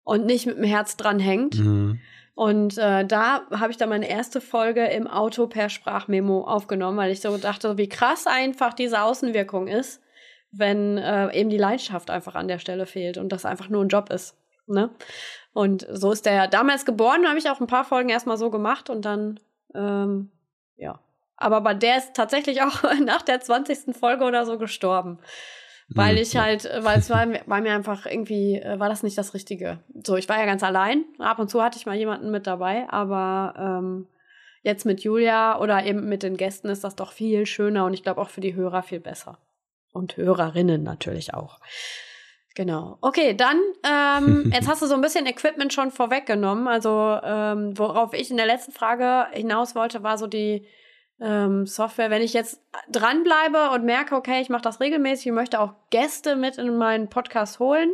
und 0.05 0.27
nicht 0.27 0.47
mit 0.47 0.57
dem 0.57 0.65
Herz 0.65 0.97
dran 0.97 1.19
hängt. 1.19 1.59
Mhm. 1.59 2.01
Und 2.37 2.77
äh, 2.77 3.07
da 3.07 3.47
habe 3.51 3.71
ich 3.71 3.79
dann 3.79 3.89
meine 3.89 4.11
erste 4.11 4.43
Folge 4.43 4.85
im 4.89 5.07
Auto 5.07 5.47
per 5.47 5.71
Sprachmemo 5.71 6.47
aufgenommen, 6.47 6.99
weil 6.99 7.11
ich 7.11 7.23
so 7.23 7.39
dachte, 7.39 7.79
wie 7.79 7.89
krass 7.89 8.27
einfach 8.27 8.75
diese 8.75 9.01
Außenwirkung 9.01 9.69
ist, 9.69 10.03
wenn 10.53 10.99
äh, 10.99 11.35
eben 11.35 11.49
die 11.49 11.57
Leidenschaft 11.57 12.11
einfach 12.11 12.35
an 12.35 12.47
der 12.47 12.59
Stelle 12.59 12.85
fehlt 12.85 13.17
und 13.17 13.31
das 13.31 13.47
einfach 13.47 13.71
nur 13.71 13.83
ein 13.83 13.89
Job 13.89 14.11
ist. 14.11 14.37
Ne? 14.67 14.91
Und 15.55 15.87
so 15.91 16.13
ist 16.13 16.27
der 16.27 16.47
damals 16.47 16.85
geboren, 16.85 17.27
habe 17.27 17.39
ich 17.39 17.49
auch 17.49 17.59
ein 17.59 17.67
paar 17.67 17.85
Folgen 17.85 18.11
erstmal 18.11 18.37
so 18.37 18.51
gemacht 18.51 18.91
und 18.91 19.07
dann, 19.07 19.41
ähm, 19.75 20.31
ja. 20.77 21.01
Aber 21.39 21.63
bei 21.63 21.73
der 21.73 21.97
ist 21.97 22.13
tatsächlich 22.13 22.61
auch 22.61 22.83
nach 23.03 23.23
der 23.23 23.41
20. 23.41 23.97
Folge 23.97 24.25
oder 24.25 24.45
so 24.45 24.59
gestorben. 24.59 25.21
Weil 25.89 26.15
mhm. 26.17 26.23
ich 26.23 26.37
halt, 26.37 26.65
äh, 26.65 26.85
weil 26.85 26.99
es 26.99 27.11
war, 27.11 27.27
war 27.47 27.61
mir 27.61 27.75
einfach 27.75 28.07
irgendwie, 28.07 28.57
äh, 28.57 28.79
war 28.79 28.89
das 28.89 29.03
nicht 29.03 29.17
das 29.19 29.35
Richtige. 29.35 29.81
So, 30.05 30.17
ich 30.17 30.29
war 30.29 30.39
ja 30.39 30.47
ganz 30.47 30.63
allein. 30.63 31.05
Ab 31.19 31.39
und 31.39 31.51
zu 31.51 31.63
hatte 31.63 31.79
ich 31.79 31.87
mal 31.87 31.97
jemanden 31.97 32.31
mit 32.31 32.47
dabei, 32.47 32.89
aber 32.89 33.55
ähm, 33.59 34.09
Jetzt 34.67 34.85
mit 34.85 35.05
Julia 35.05 35.61
oder 35.61 35.85
eben 35.85 36.09
mit 36.09 36.25
den 36.25 36.37
Gästen 36.37 36.69
ist 36.71 36.83
das 36.83 36.97
doch 36.97 37.13
viel 37.13 37.47
schöner 37.47 37.85
und 37.85 37.95
ich 37.95 38.03
glaube 38.03 38.21
auch 38.21 38.31
für 38.31 38.41
die 38.41 38.57
Hörer 38.57 38.83
viel 38.83 38.99
besser. 38.99 39.39
Und 39.93 40.17
Hörerinnen 40.17 40.83
natürlich 40.83 41.35
auch. 41.35 41.61
Genau. 42.57 42.99
Okay, 43.01 43.35
dann, 43.35 43.61
ähm, 43.85 44.51
jetzt 44.53 44.67
hast 44.67 44.83
du 44.83 44.87
so 44.87 44.95
ein 44.95 45.03
bisschen 45.03 45.27
Equipment 45.27 45.73
schon 45.73 45.93
vorweggenommen. 45.93 46.67
Also, 46.67 47.17
ähm, 47.23 47.79
worauf 47.79 48.13
ich 48.13 48.29
in 48.29 48.39
der 48.39 48.47
letzten 48.47 48.73
Frage 48.73 49.29
hinaus 49.31 49.77
wollte, 49.77 50.03
war 50.03 50.19
so 50.19 50.27
die 50.27 50.67
ähm, 51.21 51.67
Software. 51.67 52.11
Wenn 52.11 52.23
ich 52.23 52.33
jetzt 52.33 52.61
dranbleibe 52.91 53.71
und 53.75 53.85
merke, 53.85 54.15
okay, 54.15 54.41
ich 54.41 54.49
mache 54.49 54.63
das 54.63 54.81
regelmäßig, 54.81 55.27
ich 55.27 55.33
möchte 55.33 55.61
auch 55.61 55.75
Gäste 55.91 56.37
mit 56.37 56.59
in 56.59 56.77
meinen 56.77 57.09
Podcast 57.09 57.59
holen, 57.59 57.91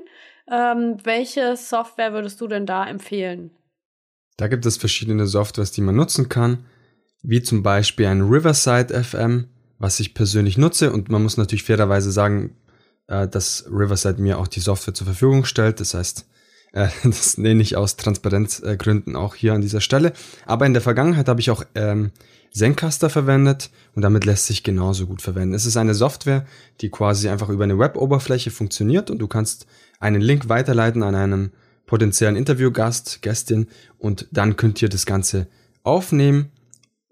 ähm, 0.51 0.97
welche 1.05 1.57
Software 1.57 2.13
würdest 2.13 2.41
du 2.41 2.49
denn 2.49 2.67
da 2.67 2.87
empfehlen? 2.87 3.51
Da 4.37 4.49
gibt 4.49 4.67
es 4.67 4.77
verschiedene 4.77 5.27
Softwares, 5.27 5.73
die 5.73 5.83
man 5.83 5.95
nutzen 5.95 6.29
kann, 6.29 6.67
wie 7.23 7.43
zum 7.43 7.63
Beispiel 7.63 8.07
ein 8.07 8.23
Riverside 8.23 9.03
FM, 9.05 9.49
was 9.79 10.01
ich 10.01 10.15
persönlich 10.15 10.59
nutze 10.59 10.93
und 10.93 11.09
man 11.09 11.23
muss 11.23 11.37
natürlich 11.37 11.65
fairerweise 11.65 12.11
sagen, 12.11 12.57
äh, 13.09 13.29
dass 13.29 13.67
Riverside 13.71 14.21
mir 14.21 14.39
auch 14.39 14.49
die 14.49 14.61
Software 14.61 14.95
zur 14.95 15.07
Verfügung 15.07 15.45
stellt. 15.45 15.81
Das 15.81 15.95
heißt, 15.95 16.27
äh, 16.73 16.89
das 17.05 17.39
nenne 17.39 17.63
ich 17.63 17.77
aus 17.77 17.97
Transparenzgründen 17.97 19.17
auch 19.17 19.35
hier 19.35 19.53
an 19.53 19.61
dieser 19.61 19.81
Stelle. 19.81 20.13
Aber 20.47 20.67
in 20.67 20.73
der 20.73 20.83
Vergangenheit 20.83 21.29
habe 21.29 21.41
ich 21.41 21.51
auch 21.51 21.65
ähm, 21.75 22.13
Zencaster 22.53 23.11
verwendet 23.11 23.71
und 23.95 24.03
damit 24.03 24.25
lässt 24.25 24.47
sich 24.47 24.63
genauso 24.63 25.07
gut 25.07 25.23
verwenden. 25.23 25.55
Es 25.55 25.67
ist 25.67 25.77
eine 25.77 25.95
Software, 25.95 26.47
die 26.81 26.91
quasi 26.91 27.29
einfach 27.29 27.49
über 27.49 27.65
eine 27.65 27.79
Web-Oberfläche 27.79 28.51
funktioniert 28.51 29.11
und 29.11 29.19
du 29.19 29.27
kannst 29.27 29.67
einen 30.01 30.21
Link 30.21 30.49
weiterleiten 30.49 31.03
an 31.03 31.15
einem 31.15 31.51
potenziellen 31.87 32.37
Interviewgast, 32.37 33.23
Gästin 33.23 33.67
und 33.99 34.29
dann 34.31 34.57
könnt 34.57 34.83
ihr 34.83 34.89
das 34.89 35.07
Ganze 35.07 35.49
aufnehmen, 35.83 36.51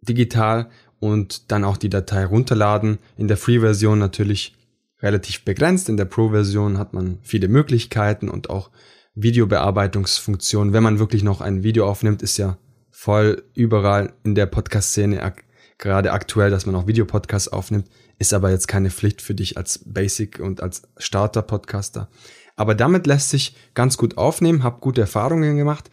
digital 0.03 0.71
und 1.01 1.51
dann 1.51 1.65
auch 1.65 1.77
die 1.77 1.91
Datei 1.91 2.25
runterladen. 2.25 2.99
In 3.17 3.29
der 3.29 3.37
Free-Version 3.37 3.99
natürlich 3.99 4.55
relativ 5.01 5.45
begrenzt. 5.45 5.89
In 5.89 5.97
der 5.97 6.05
Pro-Version 6.05 6.79
hat 6.79 6.93
man 6.93 7.19
viele 7.23 7.49
Möglichkeiten 7.49 8.29
und 8.29 8.51
auch 8.51 8.71
Videobearbeitungsfunktionen. 9.15 10.73
Wenn 10.73 10.83
man 10.83 10.99
wirklich 10.99 11.23
noch 11.23 11.41
ein 11.41 11.63
Video 11.63 11.89
aufnimmt, 11.89 12.23
ist 12.23 12.37
ja 12.37 12.59
voll 13.01 13.45
überall 13.55 14.13
in 14.25 14.35
der 14.35 14.45
Podcast-Szene 14.45 15.23
ak 15.23 15.45
gerade 15.79 16.13
aktuell, 16.13 16.51
dass 16.51 16.67
man 16.67 16.75
auch 16.75 16.87
Videopodcasts 16.87 17.49
aufnimmt, 17.49 17.89
ist 18.19 18.35
aber 18.35 18.51
jetzt 18.51 18.69
keine 18.69 18.91
Pflicht 18.91 19.23
für 19.23 19.35
dich 19.35 19.57
als 19.57 19.81
Basic 19.87 20.39
und 20.39 20.63
als 20.63 20.83
Starter-Podcaster. 20.99 22.11
Aber 22.57 22.75
damit 22.75 23.07
lässt 23.07 23.31
sich 23.31 23.57
ganz 23.73 23.97
gut 23.97 24.19
aufnehmen, 24.19 24.65
habe 24.65 24.81
gute 24.81 25.01
Erfahrungen 25.01 25.57
gemacht. 25.57 25.91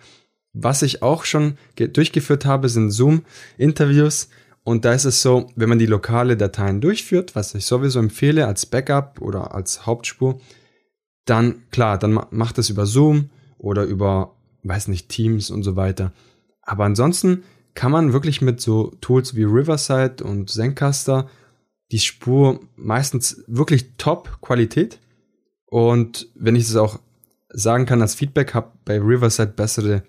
Was 0.52 0.82
ich 0.82 1.02
auch 1.02 1.24
schon 1.24 1.58
durchgeführt 1.78 2.46
habe, 2.46 2.68
sind 2.68 2.92
Zoom-Interviews. 2.92 4.28
Und 4.66 4.84
da 4.84 4.92
ist 4.92 5.06
es 5.06 5.22
so, 5.22 5.50
wenn 5.56 5.70
man 5.70 5.80
die 5.80 5.86
lokale 5.86 6.36
Dateien 6.36 6.82
durchführt, 6.82 7.36
was 7.36 7.56
ich 7.56 7.66
sowieso 7.66 8.00
empfehle 8.00 8.48
als 8.48 8.66
Backup 8.66 9.22
oder 9.22 9.56
als 9.56 9.86
Hauptspur, 9.86 10.42
dann 11.24 11.70
klar, 11.72 11.98
dann 11.98 12.20
macht 12.32 12.58
es 12.58 12.70
über 12.70 12.86
Zoom 12.86 13.30
oder 13.58 13.86
über, 13.86 14.36
weiß 14.64 14.90
nicht, 14.90 15.08
Teams 15.08 15.50
und 15.50 15.64
so 15.64 15.78
weiter. 15.78 16.12
Aber 16.68 16.84
ansonsten 16.84 17.44
kann 17.74 17.92
man 17.92 18.14
wirklich 18.14 18.42
mit 18.42 18.62
so 18.62 18.92
Tools 19.02 19.36
wie 19.36 19.44
Riverside 19.44 20.24
und 20.24 20.50
Zencaster 20.50 21.30
die 21.92 22.00
Spur 22.00 22.60
meistens 22.76 23.44
wirklich 23.48 23.96
top 23.98 24.42
Qualität. 24.42 25.00
Und 25.66 26.28
wenn 26.36 26.56
ich 26.56 26.64
es 26.64 26.76
auch 26.76 27.00
sagen 27.50 27.86
kann 27.86 28.02
als 28.02 28.16
Feedback, 28.16 28.54
habe 28.54 28.74
bei 28.84 29.00
Riverside 29.00 29.54
bessere 29.54 30.04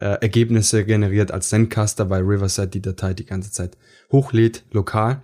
äh, 0.00 0.18
Ergebnisse 0.20 0.84
generiert 0.84 1.30
als 1.30 1.48
Zencaster, 1.48 2.10
weil 2.10 2.22
Riverside 2.22 2.68
die 2.68 2.82
Datei 2.82 3.14
die 3.14 3.24
ganze 3.24 3.52
Zeit 3.52 3.78
hochlädt, 4.10 4.64
lokal, 4.72 5.22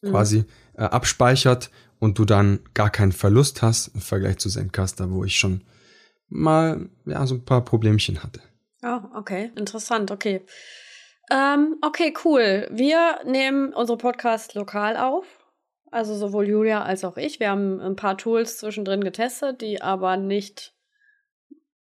mhm. 0.00 0.10
quasi 0.10 0.44
äh, 0.74 0.82
abspeichert 0.82 1.70
und 1.98 2.18
du 2.18 2.24
dann 2.24 2.60
gar 2.74 2.90
keinen 2.90 3.12
Verlust 3.12 3.62
hast 3.62 3.88
im 3.88 4.00
Vergleich 4.00 4.38
zu 4.38 4.48
Zencaster, 4.48 5.10
wo 5.10 5.24
ich 5.24 5.36
schon 5.36 5.64
mal 6.28 6.88
ja 7.04 7.26
so 7.26 7.34
ein 7.34 7.44
paar 7.44 7.64
Problemchen 7.64 8.22
hatte. 8.22 8.40
Oh, 8.82 9.00
okay, 9.14 9.50
interessant, 9.56 10.10
okay. 10.10 10.44
Ähm, 11.30 11.76
okay, 11.82 12.14
cool. 12.24 12.68
Wir 12.70 13.20
nehmen 13.24 13.72
unsere 13.74 13.98
Podcast 13.98 14.54
lokal 14.54 14.96
auf. 14.96 15.26
Also 15.90 16.14
sowohl 16.14 16.46
Julia 16.46 16.82
als 16.82 17.04
auch 17.04 17.16
ich. 17.16 17.40
Wir 17.40 17.50
haben 17.50 17.80
ein 17.80 17.96
paar 17.96 18.16
Tools 18.16 18.58
zwischendrin 18.58 19.02
getestet, 19.02 19.60
die 19.60 19.80
aber 19.80 20.16
nicht. 20.16 20.74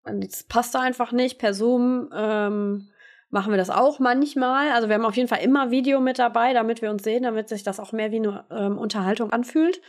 Das 0.04 0.44
passt 0.44 0.74
einfach 0.76 1.12
nicht. 1.12 1.38
Per 1.38 1.54
Zoom 1.54 2.10
ähm, 2.14 2.90
machen 3.28 3.52
wir 3.52 3.58
das 3.58 3.70
auch 3.70 3.98
manchmal. 3.98 4.70
Also 4.72 4.88
wir 4.88 4.94
haben 4.94 5.04
auf 5.04 5.16
jeden 5.16 5.28
Fall 5.28 5.42
immer 5.42 5.70
Video 5.70 6.00
mit 6.00 6.18
dabei, 6.18 6.52
damit 6.52 6.82
wir 6.82 6.90
uns 6.90 7.02
sehen, 7.02 7.22
damit 7.22 7.48
sich 7.48 7.62
das 7.62 7.78
auch 7.78 7.92
mehr 7.92 8.10
wie 8.10 8.16
eine 8.16 8.44
ähm, 8.50 8.78
Unterhaltung 8.78 9.32
anfühlt. 9.32 9.80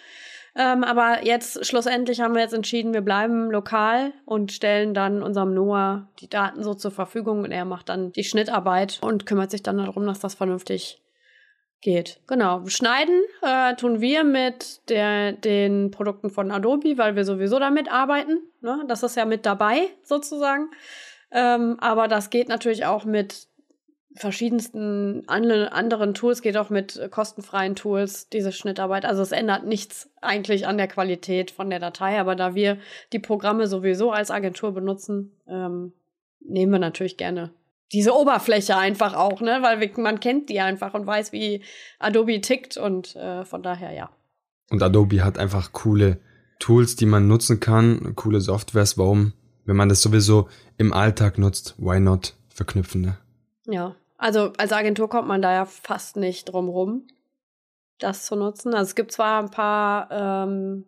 Ähm, 0.56 0.84
aber 0.84 1.26
jetzt 1.26 1.66
schlussendlich 1.66 2.20
haben 2.20 2.34
wir 2.34 2.42
jetzt 2.42 2.54
entschieden, 2.54 2.94
wir 2.94 3.02
bleiben 3.02 3.50
lokal 3.52 4.12
und 4.26 4.52
stellen 4.52 4.94
dann 4.94 5.24
unserem 5.24 5.54
Noah 5.54 6.10
die 6.20 6.30
Daten 6.30 6.62
so 6.64 6.74
zur 6.74 6.92
Verfügung 6.92 7.44
und 7.44 7.52
er 7.52 7.64
macht 7.64 7.90
dann 7.90 8.12
die 8.12 8.26
Schnittarbeit 8.26 9.00
und 9.02 9.26
kümmert 9.26 9.52
sich 9.52 9.64
dann 9.64 9.78
darum, 9.78 10.06
dass 10.06 10.20
das 10.20 10.36
vernünftig 10.36 11.02
geht. 11.82 12.20
Genau. 12.28 12.66
Schneiden 12.68 13.22
äh, 13.42 13.76
tun 13.76 14.02
wir 14.02 14.24
mit 14.24 14.88
der, 14.90 15.32
den 15.32 15.90
Produkten 15.90 16.30
von 16.30 16.52
Adobe, 16.52 16.98
weil 16.98 17.16
wir 17.16 17.26
sowieso 17.26 17.58
damit 17.60 17.92
arbeiten. 17.92 18.40
Ne? 18.62 18.84
Das 18.88 19.04
ist 19.04 19.16
ja 19.16 19.26
mit 19.26 19.46
dabei 19.46 19.90
sozusagen. 20.04 20.70
Ähm, 21.32 21.78
aber 21.80 22.08
das 22.08 22.30
geht 22.30 22.50
natürlich 22.50 22.86
auch 22.86 23.06
mit 23.06 23.48
verschiedensten 24.16 25.24
anderen 25.28 26.14
Tools, 26.14 26.42
geht 26.42 26.58
auch 26.58 26.70
mit 26.70 27.00
kostenfreien 27.12 27.76
Tools, 27.76 28.30
diese 28.30 28.52
Schnittarbeit. 28.52 29.06
Also 29.06 29.22
es 29.22 29.32
ändert 29.32 29.66
nichts 29.66 30.10
eigentlich 30.22 30.68
an 30.68 30.78
der 30.78 30.88
Qualität 30.88 31.52
von 31.52 31.70
der 31.70 31.80
Datei, 31.80 32.20
aber 32.20 32.36
da 32.36 32.56
wir 32.56 32.78
die 33.14 33.20
Programme 33.20 33.68
sowieso 33.68 34.12
als 34.12 34.32
Agentur 34.32 34.74
benutzen, 34.74 35.32
ähm, 35.48 35.94
nehmen 36.42 36.74
wir 36.74 36.80
natürlich 36.80 37.18
gerne 37.18 37.52
diese 37.94 38.16
Oberfläche 38.16 38.78
einfach 38.78 39.14
auch, 39.14 39.42
ne? 39.42 39.60
Weil 39.62 39.80
wir, 39.82 39.92
man 39.98 40.20
kennt 40.20 40.50
die 40.50 40.62
einfach 40.62 40.94
und 40.94 41.06
weiß, 41.06 41.32
wie 41.34 41.62
Adobe 42.00 42.40
tickt 42.40 42.78
und 42.78 43.16
äh, 43.16 43.44
von 43.44 43.64
daher 43.64 43.92
ja. 43.92 44.10
Und 44.70 44.82
Adobe 44.82 45.24
hat 45.24 45.38
einfach 45.38 45.74
coole 45.74 46.20
Tools, 46.60 46.96
die 46.96 47.06
man 47.06 47.28
nutzen 47.28 47.60
kann, 47.60 48.14
coole 48.16 48.40
Softwares. 48.40 48.98
Warum, 48.98 49.34
wenn 49.66 49.76
man 49.76 49.90
das 49.90 50.02
sowieso 50.02 50.48
im 50.78 50.94
Alltag 50.94 51.38
nutzt, 51.38 51.76
why 51.78 52.00
not 52.00 52.34
verknüpfen, 52.50 53.02
ne? 53.02 53.18
Ja, 53.68 53.96
also 54.22 54.54
als 54.58 54.72
Agentur 54.72 55.10
kommt 55.10 55.28
man 55.28 55.42
da 55.42 55.52
ja 55.52 55.66
fast 55.66 56.16
nicht 56.16 56.46
drum 56.46 56.70
rum, 56.70 57.08
das 57.98 58.26
zu 58.26 58.36
nutzen. 58.36 58.76
Also 58.76 58.90
es 58.90 58.96
gibt 58.96 59.12
zwar 59.12 59.42
ein 59.42 59.50
paar, 59.50 60.10
ähm, 60.12 60.86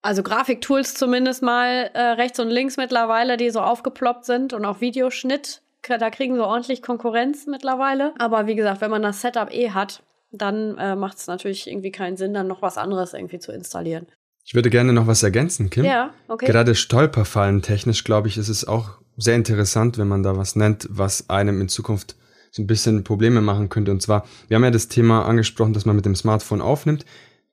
also 0.00 0.22
Grafiktools 0.22 0.94
zumindest 0.94 1.42
mal 1.42 1.90
äh, 1.92 2.00
rechts 2.00 2.38
und 2.38 2.48
links 2.48 2.76
mittlerweile, 2.76 3.36
die 3.36 3.50
so 3.50 3.60
aufgeploppt 3.60 4.24
sind 4.24 4.52
und 4.52 4.64
auch 4.64 4.80
Videoschnitt. 4.80 5.62
Da 5.88 6.10
kriegen 6.10 6.36
sie 6.36 6.44
ordentlich 6.44 6.82
Konkurrenz 6.82 7.46
mittlerweile. 7.46 8.14
Aber 8.18 8.46
wie 8.46 8.54
gesagt, 8.54 8.80
wenn 8.80 8.90
man 8.92 9.02
das 9.02 9.20
Setup 9.20 9.52
eh 9.52 9.70
hat, 9.70 10.04
dann 10.30 10.78
äh, 10.78 10.94
macht 10.94 11.18
es 11.18 11.26
natürlich 11.26 11.68
irgendwie 11.68 11.90
keinen 11.90 12.16
Sinn, 12.16 12.32
dann 12.32 12.46
noch 12.46 12.62
was 12.62 12.78
anderes 12.78 13.12
irgendwie 13.12 13.40
zu 13.40 13.50
installieren. 13.50 14.06
Ich 14.44 14.54
würde 14.54 14.70
gerne 14.70 14.92
noch 14.92 15.08
was 15.08 15.24
ergänzen, 15.24 15.70
Kim. 15.70 15.84
Ja, 15.84 16.14
okay. 16.28 16.46
Gerade 16.46 16.76
Stolperfallen 16.76 17.62
technisch, 17.62 18.04
glaube 18.04 18.28
ich, 18.28 18.38
ist 18.38 18.48
es 18.48 18.66
auch 18.66 18.98
sehr 19.16 19.34
interessant, 19.34 19.98
wenn 19.98 20.06
man 20.06 20.22
da 20.22 20.36
was 20.36 20.54
nennt, 20.54 20.86
was 20.90 21.28
einem 21.28 21.60
in 21.60 21.68
Zukunft 21.68 22.14
so 22.56 22.62
ein 22.62 22.66
bisschen 22.66 23.04
Probleme 23.04 23.42
machen 23.42 23.68
könnte. 23.68 23.90
Und 23.92 24.00
zwar, 24.00 24.26
wir 24.48 24.54
haben 24.54 24.64
ja 24.64 24.70
das 24.70 24.88
Thema 24.88 25.26
angesprochen, 25.26 25.74
dass 25.74 25.84
man 25.84 25.94
mit 25.94 26.06
dem 26.06 26.16
Smartphone 26.16 26.62
aufnimmt. 26.62 27.04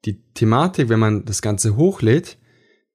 Die 0.06 0.22
Thematik, 0.34 0.88
wenn 0.88 1.00
man 1.00 1.26
das 1.26 1.42
Ganze 1.42 1.76
hochlädt, 1.76 2.38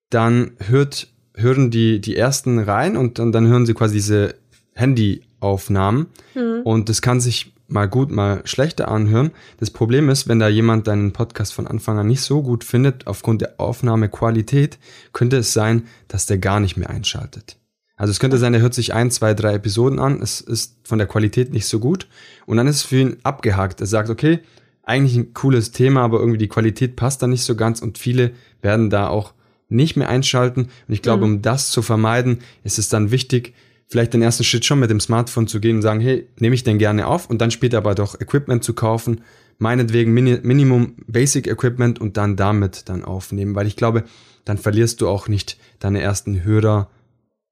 dann 0.09 0.53
hört, 0.59 1.09
hören 1.35 1.71
die, 1.71 2.01
die 2.01 2.17
ersten 2.17 2.59
rein 2.59 2.97
und 2.97 3.19
dann, 3.19 3.31
dann 3.31 3.47
hören 3.47 3.67
sie 3.67 3.75
quasi 3.75 3.97
diese 3.97 4.37
Handyaufnahmen. 4.75 6.07
Mhm. 6.35 6.63
Und 6.65 6.89
das 6.89 7.03
kann 7.03 7.21
sich 7.21 7.53
mal 7.67 7.89
gut, 7.91 8.11
mal 8.11 8.41
schlechter 8.47 8.89
anhören. 8.89 9.33
Das 9.61 9.71
Problem 9.71 10.09
ist, 10.09 10.29
wenn 10.29 10.39
da 10.39 10.49
jemand 10.49 10.87
deinen 10.87 11.13
Podcast 11.13 11.53
von 11.53 11.67
Anfang 11.67 11.99
an 11.99 12.07
nicht 12.07 12.23
so 12.23 12.43
gut 12.43 12.65
findet, 12.65 13.07
aufgrund 13.07 13.43
der 13.43 13.61
Aufnahmequalität, 13.61 14.79
könnte 15.13 15.37
es 15.37 15.53
sein, 15.53 15.87
dass 16.09 16.25
der 16.25 16.39
gar 16.39 16.59
nicht 16.59 16.79
mehr 16.79 16.89
einschaltet. 16.89 17.59
Also 17.99 18.13
es 18.13 18.21
könnte 18.21 18.39
sein, 18.39 18.55
er 18.55 18.61
hört 18.61 18.75
sich 18.75 18.95
ein, 18.95 19.11
zwei, 19.11 19.35
drei 19.35 19.55
Episoden 19.55 19.99
an, 19.99 20.23
es 20.23 20.41
ist 20.41 20.77
von 20.85 20.99
der 20.99 21.09
Qualität 21.09 21.53
nicht 21.53 21.67
so 21.67 21.81
gut 21.81 22.07
und 22.47 22.57
dann 22.57 22.69
ist 22.69 22.77
es 22.77 22.83
für 22.83 23.01
ihn 23.01 23.17
abgehakt. 23.25 23.81
Er 23.81 23.87
sagt, 23.87 24.09
okay, 24.09 24.39
eigentlich 24.85 25.17
ein 25.17 25.35
cooles 25.35 25.73
Thema, 25.73 26.03
aber 26.03 26.21
irgendwie 26.21 26.39
die 26.39 26.49
Qualität 26.49 26.97
passt 26.97 27.23
da 27.23 27.27
nicht 27.27 27.43
so 27.43 27.57
ganz 27.57 27.83
und 27.83 27.99
viele 27.99 28.31
werden 28.63 28.89
da 28.89 29.09
auch 29.09 29.35
nicht 29.69 29.97
mehr 29.97 30.09
einschalten. 30.09 30.63
Und 30.63 30.95
ich 30.95 31.03
glaube, 31.03 31.27
mhm. 31.27 31.35
um 31.35 31.43
das 31.43 31.71
zu 31.71 31.83
vermeiden, 31.83 32.39
ist 32.65 32.79
es 32.79 32.89
dann 32.89 33.11
wichtig, 33.11 33.53
vielleicht 33.89 34.15
den 34.15 34.23
ersten 34.23 34.45
Schritt 34.45 34.65
schon 34.65 34.79
mit 34.79 34.91
dem 34.91 35.01
Smartphone 35.01 35.49
zu 35.49 35.61
gehen 35.61 35.77
und 35.77 35.83
sagen, 35.83 36.01
hey, 36.01 36.29
nehme 36.39 36.55
ich 36.55 36.63
denn 36.63 36.79
gerne 36.79 37.07
auf 37.07 37.29
und 37.29 37.41
dann 37.41 37.51
später 37.51 37.79
aber 37.79 37.95
doch 37.95 38.21
Equipment 38.21 38.63
zu 38.63 38.75
kaufen, 38.75 39.23
meinetwegen 39.59 40.13
Mini 40.15 40.39
Minimum 40.43 40.95
Basic 41.07 41.49
Equipment 41.49 42.01
und 42.01 42.17
dann 42.17 42.37
damit 42.37 42.89
dann 42.89 43.05
aufnehmen, 43.05 43.55
weil 43.55 43.67
ich 43.67 43.77
glaube, 43.77 44.05
dann 44.45 44.57
verlierst 44.57 45.01
du 45.01 45.09
auch 45.09 45.29
nicht 45.29 45.59
deine 45.81 46.01
ersten 46.01 46.45
Hörer 46.45 46.89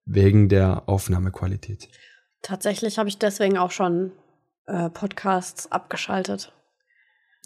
wegen 0.07 0.49
der 0.49 0.85
Aufnahmequalität. 0.87 1.89
Tatsächlich 2.43 2.99
habe 2.99 3.09
ich 3.09 3.19
deswegen 3.19 3.59
auch 3.59 3.73
schon 3.73 4.13
äh, 4.67 4.89
Podcasts 4.89 5.71
abgeschaltet. 5.71 6.53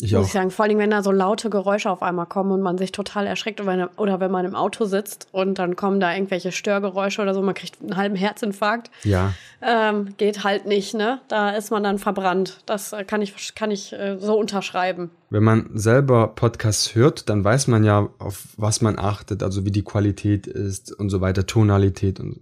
Ich 0.03 0.13
muss 0.13 0.21
auch. 0.21 0.27
ich 0.27 0.33
sagen. 0.33 0.51
Vor 0.51 0.65
allem, 0.65 0.79
wenn 0.79 0.91
da 0.91 1.03
so 1.03 1.11
laute 1.11 1.51
Geräusche 1.51 1.91
auf 1.91 2.03
einmal 2.03 2.27
kommen 2.27 2.53
und 2.53 2.63
man 2.63 2.79
sich 2.79 2.93
total 2.93 3.27
erschreckt 3.27 3.61
oder 3.61 3.71
wenn, 3.71 3.85
oder 3.97 4.21
wenn 4.21 4.31
man 4.31 4.45
im 4.45 4.55
Auto 4.55 4.85
sitzt 4.85 5.29
und 5.33 5.59
dann 5.59 5.77
kommen 5.77 6.01
da 6.01 6.15
irgendwelche 6.15 6.53
Störgeräusche 6.53 7.23
oder 7.23 7.35
so, 7.35 7.43
man 7.43 7.55
kriegt 7.55 7.81
einen 7.81 7.97
halben 7.97 8.17
Herzinfarkt. 8.17 8.91
Ja, 9.05 9.35
Ähm, 9.63 10.15
geht 10.17 10.43
halt 10.43 10.67
nicht, 10.67 10.95
ne? 10.95 11.21
Da 11.29 11.51
ist 11.51 11.71
man 11.71 11.83
dann 11.83 11.99
verbrannt. 11.99 12.63
Das 12.65 12.93
äh, 12.93 13.05
kann 13.05 13.21
ich, 13.21 13.55
kann 13.55 13.71
ich 13.71 13.93
äh, 13.93 14.17
so 14.19 14.39
unterschreiben. 14.39 15.11
wenn 15.29 15.43
man 15.43 15.71
selber 15.75 16.29
Podcasts 16.29 16.95
hört, 16.95 17.29
dann 17.29 17.45
weiß 17.45 17.67
man 17.69 17.85
ja, 17.85 18.09
auf 18.19 18.45
was 18.57 18.81
man 18.81 18.99
achtet, 18.99 19.43
also 19.43 19.65
wie 19.67 19.71
die 19.71 19.85
Qualität 19.85 20.47
ist 20.47 20.93
und 20.93 21.11
so 21.11 21.21
weiter, 21.21 21.47
Tonalität 21.47 22.21
und 22.21 22.35
so. 22.35 22.41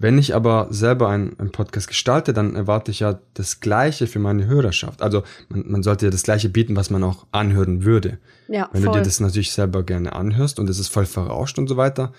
Wenn 0.00 0.16
ich 0.16 0.34
aber 0.34 0.68
selber 0.70 1.10
einen, 1.10 1.38
einen 1.38 1.52
Podcast 1.52 1.86
gestalte, 1.86 2.32
dann 2.32 2.56
erwarte 2.56 2.90
ich 2.90 3.00
ja 3.00 3.20
das 3.34 3.60
Gleiche 3.60 4.06
für 4.06 4.18
meine 4.18 4.46
Hörerschaft. 4.46 5.02
Also 5.02 5.24
man, 5.50 5.70
man 5.70 5.82
sollte 5.82 6.06
ja 6.06 6.10
das 6.10 6.22
Gleiche 6.22 6.48
bieten, 6.48 6.74
was 6.74 6.88
man 6.88 7.04
auch 7.04 7.26
anhören 7.32 7.84
würde. 7.84 8.18
Ja, 8.48 8.70
Wenn 8.72 8.82
voll. 8.82 8.94
du 8.94 8.98
dir 9.00 9.04
das 9.04 9.20
natürlich 9.20 9.52
selber 9.52 9.82
gerne 9.82 10.14
anhörst 10.14 10.58
und 10.58 10.70
es 10.70 10.78
ist 10.78 10.88
voll 10.88 11.04
verrauscht 11.04 11.58
und 11.58 11.68
so 11.68 11.76
weiter, 11.76 12.14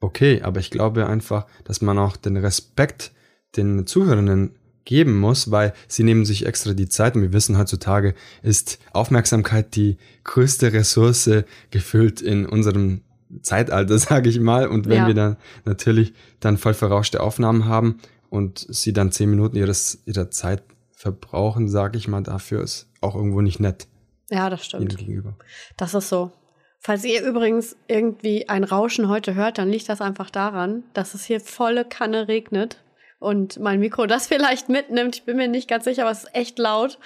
okay, 0.00 0.40
aber 0.40 0.60
ich 0.60 0.70
glaube 0.70 1.06
einfach, 1.06 1.44
dass 1.64 1.82
man 1.82 1.98
auch 1.98 2.16
den 2.16 2.38
Respekt 2.38 3.12
den 3.54 3.86
Zuhörenden 3.86 4.52
geben 4.86 5.18
muss, 5.18 5.50
weil 5.50 5.74
sie 5.88 6.04
nehmen 6.04 6.24
sich 6.24 6.46
extra 6.46 6.72
die 6.72 6.88
Zeit 6.88 7.16
und 7.16 7.22
wir 7.22 7.34
wissen 7.34 7.58
heutzutage 7.58 8.14
ist 8.42 8.78
Aufmerksamkeit 8.92 9.76
die 9.76 9.98
größte 10.24 10.72
Ressource 10.72 11.28
gefüllt 11.70 12.22
in 12.22 12.46
unserem 12.46 13.02
Zeitalter, 13.42 13.98
sage 13.98 14.28
ich 14.28 14.40
mal. 14.40 14.68
Und 14.68 14.86
wenn 14.88 14.98
Ja. 14.98 15.06
wir 15.06 15.14
dann 15.14 15.36
natürlich 15.64 16.12
dann 16.40 16.56
voll 16.58 16.74
verrauschte 16.74 17.20
Aufnahmen 17.20 17.66
haben 17.66 17.98
und 18.30 18.66
sie 18.68 18.92
dann 18.92 19.12
zehn 19.12 19.30
Minuten 19.30 19.56
ihres, 19.56 20.02
ihrer 20.06 20.30
Zeit 20.30 20.62
verbrauchen, 20.96 21.68
sage 21.68 21.98
ich 21.98 22.08
mal, 22.08 22.22
dafür 22.22 22.62
ist 22.62 22.88
auch 23.00 23.14
irgendwo 23.14 23.40
nicht 23.40 23.60
nett 23.60 23.86
ja, 24.30 24.50
das 24.50 24.64
stimmt. 24.64 24.96
gegenüber. 24.96 25.36
Das 25.76 25.94
ist 25.94 26.08
so. 26.08 26.32
Falls 26.80 27.04
ihr 27.04 27.22
übrigens 27.22 27.76
irgendwie 27.88 28.48
ein 28.48 28.64
Rauschen 28.64 29.08
heute 29.08 29.34
hört, 29.34 29.58
dann 29.58 29.68
liegt 29.68 29.88
das 29.88 30.00
einfach 30.00 30.30
daran, 30.30 30.84
dass 30.94 31.14
es 31.14 31.24
hier 31.24 31.40
volle 31.40 31.84
Kanne 31.84 32.28
regnet 32.28 32.82
und 33.18 33.58
mein 33.60 33.80
Mikro 33.80 34.06
das 34.06 34.26
vielleicht 34.28 34.68
mitnimmt. 34.68 35.16
Ich 35.16 35.24
bin 35.24 35.36
mir 35.36 35.48
nicht 35.48 35.68
ganz 35.68 35.84
sicher, 35.84 36.02
aber 36.02 36.10
es 36.12 36.24
ist 36.24 36.34
echt 36.34 36.58
laut. 36.58 36.98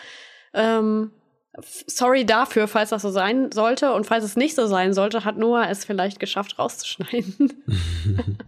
Ähm, 0.55 1.11
sorry 1.59 2.25
dafür, 2.25 2.69
falls 2.69 2.91
das 2.91 3.03
so 3.03 3.11
sein 3.11 3.53
sollte. 3.53 3.93
Und 3.93 4.07
falls 4.07 4.25
es 4.25 4.37
nicht 4.37 4.55
so 4.55 4.67
sein 4.67 4.93
sollte, 4.93 5.25
hat 5.25 5.37
Noah 5.37 5.69
es 5.69 5.85
vielleicht 5.85 6.21
geschafft, 6.21 6.59
rauszuschneiden. 6.59 7.65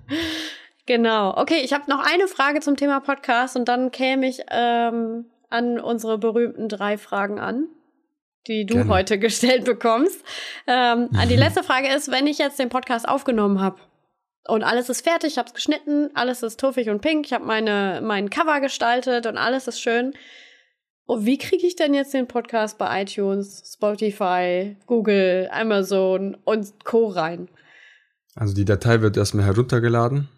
genau. 0.87 1.37
Okay, 1.37 1.61
ich 1.64 1.73
habe 1.73 1.90
noch 1.90 2.04
eine 2.04 2.28
Frage 2.28 2.61
zum 2.61 2.76
Thema 2.76 3.00
Podcast 3.00 3.56
und 3.56 3.66
dann 3.66 3.90
käme 3.90 4.28
ich 4.28 4.40
ähm, 4.50 5.26
an 5.50 5.80
unsere 5.80 6.18
berühmten 6.18 6.68
drei 6.68 6.99
Fragen 6.99 7.38
an 7.38 7.68
die 8.47 8.66
du 8.66 8.75
Gerne. 8.75 8.90
heute 8.90 9.18
gestellt 9.18 9.64
bekommst. 9.64 10.25
Ähm, 10.66 11.09
die 11.28 11.37
letzte 11.37 11.62
Frage 11.62 11.88
ist, 11.88 12.11
wenn 12.11 12.26
ich 12.26 12.38
jetzt 12.38 12.59
den 12.59 12.68
Podcast 12.68 13.09
aufgenommen 13.09 13.61
habe 13.61 13.80
und 14.49 14.64
alles 14.64 14.88
ist 14.88 15.02
fertig, 15.02 15.32
ich 15.32 15.38
habe 15.38 15.49
es 15.49 15.54
geschnitten, 15.54 16.11
alles 16.14 16.42
ist 16.42 16.59
tuffig 16.59 16.90
und 16.90 17.00
pink, 17.00 17.26
ich 17.26 17.32
habe 17.32 17.44
meine 17.44 18.00
mein 18.02 18.30
Cover 18.30 18.61
gestaltet 18.61 19.26
und 19.26 19.37
alles 19.37 19.68
ist 19.68 19.80
schön. 19.80 20.14
Und 21.06 21.26
wie 21.26 21.38
kriege 21.38 21.66
ich 21.66 21.76
denn 21.76 21.94
jetzt 21.94 22.14
den 22.14 22.28
Podcast 22.28 22.78
bei 22.78 23.02
iTunes, 23.02 23.62
Spotify, 23.75 24.76
Google, 24.87 25.49
Amazon 25.52 26.37
und 26.44 26.73
Co 26.85 27.09
rein? 27.09 27.49
Also 28.35 28.54
die 28.54 28.64
Datei 28.64 29.00
wird 29.02 29.16
erstmal 29.16 29.44
heruntergeladen 29.44 30.28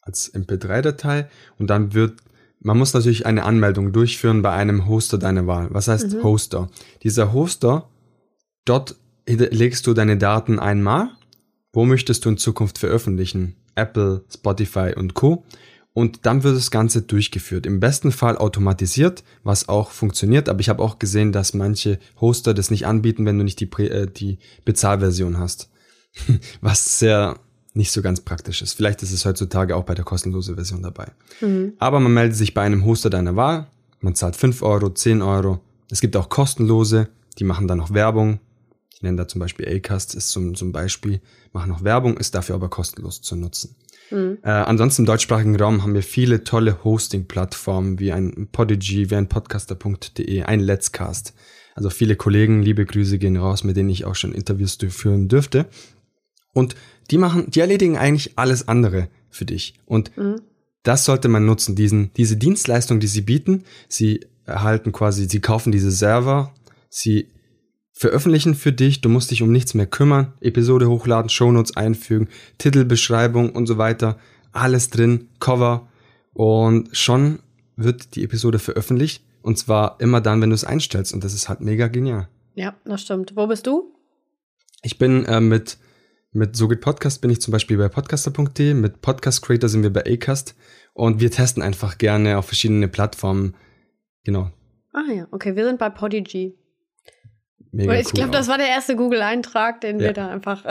als 0.00 0.32
MP3-Datei 0.34 1.28
und 1.58 1.68
dann 1.70 1.94
wird, 1.94 2.20
man 2.60 2.78
muss 2.78 2.92
natürlich 2.94 3.26
eine 3.26 3.44
Anmeldung 3.44 3.92
durchführen 3.92 4.42
bei 4.42 4.52
einem 4.52 4.86
Hoster 4.86 5.18
deiner 5.18 5.46
Wahl. 5.46 5.68
Was 5.70 5.88
heißt 5.88 6.12
Mhm. 6.14 6.22
Hoster? 6.24 6.70
Dieser 7.02 7.32
Hoster, 7.32 7.88
dort 8.64 8.96
legst 9.26 9.86
du 9.86 9.94
deine 9.94 10.18
Daten 10.18 10.58
einmal. 10.58 11.10
Wo 11.72 11.84
möchtest 11.84 12.24
du 12.24 12.28
in 12.28 12.36
Zukunft 12.36 12.78
veröffentlichen? 12.78 13.56
Apple, 13.74 14.24
Spotify 14.32 14.92
und 14.94 15.14
Co. 15.14 15.44
Und 15.94 16.24
dann 16.24 16.42
wird 16.42 16.56
das 16.56 16.70
Ganze 16.70 17.02
durchgeführt. 17.02 17.66
Im 17.66 17.78
besten 17.78 18.12
Fall 18.12 18.38
automatisiert, 18.38 19.22
was 19.42 19.68
auch 19.68 19.90
funktioniert. 19.90 20.48
Aber 20.48 20.60
ich 20.60 20.70
habe 20.70 20.82
auch 20.82 20.98
gesehen, 20.98 21.32
dass 21.32 21.52
manche 21.52 21.98
Hoster 22.20 22.54
das 22.54 22.70
nicht 22.70 22.86
anbieten, 22.86 23.26
wenn 23.26 23.36
du 23.36 23.44
nicht 23.44 23.60
die, 23.60 23.70
äh, 23.82 24.06
die 24.10 24.38
Bezahlversion 24.64 25.38
hast. 25.38 25.68
was 26.60 26.98
sehr 26.98 27.38
nicht 27.74 27.90
so 27.90 28.02
ganz 28.02 28.20
praktisch 28.20 28.62
ist. 28.62 28.74
Vielleicht 28.74 29.02
ist 29.02 29.12
es 29.12 29.24
heutzutage 29.24 29.76
auch 29.76 29.84
bei 29.84 29.94
der 29.94 30.04
kostenlosen 30.04 30.56
Version 30.56 30.82
dabei. 30.82 31.08
Mhm. 31.40 31.72
Aber 31.78 32.00
man 32.00 32.12
meldet 32.12 32.36
sich 32.36 32.54
bei 32.54 32.62
einem 32.62 32.84
Hoster 32.84 33.10
deiner 33.10 33.36
Wahl. 33.36 33.66
Man 34.00 34.14
zahlt 34.14 34.36
5 34.36 34.62
Euro, 34.62 34.90
10 34.90 35.22
Euro. 35.22 35.60
Es 35.90 36.00
gibt 36.00 36.16
auch 36.16 36.28
kostenlose, 36.28 37.08
die 37.38 37.44
machen 37.44 37.68
dann 37.68 37.78
noch 37.78 37.94
Werbung. 37.94 38.40
Ich 38.94 39.02
nenne 39.02 39.16
da 39.16 39.28
zum 39.28 39.40
Beispiel 39.40 39.68
Acast, 39.68 40.14
ist 40.14 40.28
zum, 40.28 40.54
zum 40.54 40.72
Beispiel, 40.72 41.20
machen 41.52 41.70
noch 41.70 41.82
Werbung, 41.82 42.16
ist 42.16 42.34
dafür 42.34 42.54
aber 42.54 42.68
kostenlos 42.68 43.20
zu 43.22 43.36
nutzen. 43.36 43.74
Mhm. 44.10 44.38
Äh, 44.42 44.50
ansonsten 44.50 45.02
im 45.02 45.06
deutschsprachigen 45.06 45.56
Raum 45.56 45.82
haben 45.82 45.94
wir 45.94 46.02
viele 46.02 46.44
tolle 46.44 46.84
Hosting-Plattformen 46.84 47.98
wie 47.98 48.12
ein 48.12 48.48
Podigy, 48.52 49.10
wie 49.10 49.16
ein 49.16 49.28
Podcaster.de, 49.28 50.42
ein 50.42 50.60
Let's 50.60 50.92
Cast. 50.92 51.34
Also 51.74 51.88
viele 51.90 52.16
Kollegen, 52.16 52.62
liebe 52.62 52.84
Grüße 52.84 53.18
gehen 53.18 53.36
raus, 53.36 53.64
mit 53.64 53.76
denen 53.76 53.88
ich 53.88 54.04
auch 54.04 54.14
schon 54.14 54.32
Interviews 54.32 54.76
durchführen 54.78 55.28
dürfte. 55.28 55.66
Und 56.52 56.74
die 57.10 57.18
machen, 57.18 57.50
die 57.50 57.60
erledigen 57.60 57.96
eigentlich 57.96 58.38
alles 58.38 58.68
andere 58.68 59.08
für 59.30 59.46
dich. 59.46 59.80
Und 59.86 60.14
Mhm. 60.16 60.42
das 60.82 61.04
sollte 61.06 61.28
man 61.28 61.46
nutzen, 61.46 61.74
diesen, 61.74 62.12
diese 62.14 62.36
Dienstleistung, 62.36 63.00
die 63.00 63.06
sie 63.06 63.22
bieten. 63.22 63.64
Sie 63.88 64.26
erhalten 64.44 64.92
quasi, 64.92 65.28
sie 65.28 65.40
kaufen 65.40 65.72
diese 65.72 65.90
Server, 65.90 66.52
sie 66.90 67.28
veröffentlichen 67.92 68.54
für 68.54 68.72
dich, 68.72 69.00
du 69.00 69.08
musst 69.08 69.30
dich 69.30 69.42
um 69.42 69.52
nichts 69.52 69.74
mehr 69.74 69.86
kümmern, 69.86 70.32
Episode 70.40 70.88
hochladen, 70.88 71.28
Shownotes 71.28 71.76
einfügen, 71.76 72.28
Titelbeschreibung 72.58 73.50
und 73.50 73.66
so 73.66 73.78
weiter, 73.78 74.18
alles 74.52 74.90
drin, 74.90 75.28
Cover 75.40 75.88
und 76.32 76.96
schon 76.96 77.40
wird 77.76 78.14
die 78.16 78.24
Episode 78.24 78.58
veröffentlicht 78.58 79.24
und 79.42 79.58
zwar 79.58 79.96
immer 80.00 80.20
dann, 80.20 80.40
wenn 80.40 80.50
du 80.50 80.54
es 80.54 80.64
einstellst 80.64 81.12
und 81.12 81.22
das 81.24 81.34
ist 81.34 81.48
halt 81.48 81.60
mega 81.60 81.88
genial. 81.88 82.28
Ja, 82.54 82.74
das 82.84 83.02
stimmt. 83.02 83.34
Wo 83.36 83.46
bist 83.46 83.66
du? 83.66 83.94
Ich 84.82 84.98
bin 84.98 85.24
äh, 85.24 85.40
mit 85.40 85.78
mit 86.34 86.56
So 86.56 86.66
geht 86.66 86.80
Podcast 86.80 87.20
bin 87.20 87.30
ich 87.30 87.42
zum 87.42 87.52
Beispiel 87.52 87.76
bei 87.76 87.88
podcaster.de, 87.88 88.72
mit 88.72 89.02
Podcast 89.02 89.42
Creator 89.42 89.68
sind 89.68 89.82
wir 89.82 89.92
bei 89.92 90.02
Acast 90.06 90.54
und 90.94 91.20
wir 91.20 91.30
testen 91.30 91.62
einfach 91.62 91.98
gerne 91.98 92.38
auf 92.38 92.46
verschiedene 92.46 92.88
Plattformen. 92.88 93.54
Genau. 94.24 94.50
Ah 94.92 95.12
ja, 95.14 95.28
okay, 95.30 95.56
wir 95.56 95.66
sind 95.66 95.78
bei 95.78 95.90
Podigy. 95.90 96.56
Mega 97.70 97.94
ich 97.94 98.06
cool 98.06 98.12
glaube, 98.12 98.30
das 98.32 98.48
war 98.48 98.58
der 98.58 98.68
erste 98.68 98.96
Google-Eintrag, 98.96 99.80
den 99.80 99.98
Ja. 100.00 100.06
wir 100.06 100.12
da 100.12 100.28
einfach. 100.28 100.64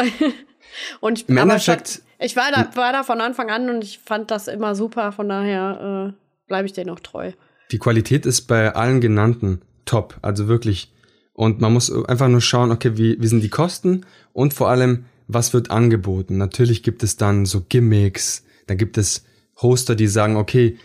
und 0.99 1.27
Im 1.30 1.38
aber 1.38 1.60
statt- 1.60 2.01
ich 2.19 2.36
war 2.36 2.51
da, 2.51 2.75
war 2.75 2.93
da 2.93 3.04
von 3.04 3.19
Anfang 3.21 3.49
an 3.49 3.69
und 3.69 3.84
ich 3.84 3.99
fand 3.99 4.30
das 4.32 4.47
immer 4.47 4.75
super, 4.75 5.12
von 5.12 5.27
daher 5.30 6.13
äh, 6.13 6.47
bleibe 6.47 6.67
ich 6.67 6.73
denen 6.73 6.89
auch 6.91 6.99
treu. 6.99 7.32
Die 7.71 7.80
Qualität 7.80 8.25
ist 8.25 8.41
bei 8.43 8.75
allen 8.75 9.01
genannten 9.01 9.62
top, 9.86 10.17
also 10.21 10.47
wirklich. 10.47 10.91
Und 11.34 11.62
man 11.62 11.73
muss 11.73 11.91
einfach 12.06 12.27
nur 12.27 12.41
schauen, 12.41 12.71
okay, 12.71 12.97
wie, 12.97 13.17
wie 13.19 13.27
sind 13.27 13.41
die 13.41 13.49
Kosten 13.49 14.06
und 14.34 14.54
vor 14.54 14.69
allem, 14.69 15.06
was 15.27 15.54
wird 15.54 15.71
angeboten. 15.71 16.38
Natürlich 16.38 16.84
gibt 16.84 17.01
es 17.04 17.17
dann 17.17 17.45
so 17.45 17.62
Gimmicks, 17.67 18.43
dann 18.67 18.77
gibt 18.77 18.97
es 18.97 19.25
Hoster, 19.62 19.95
die 19.95 20.08
sagen, 20.08 20.36
okay, 20.36 20.77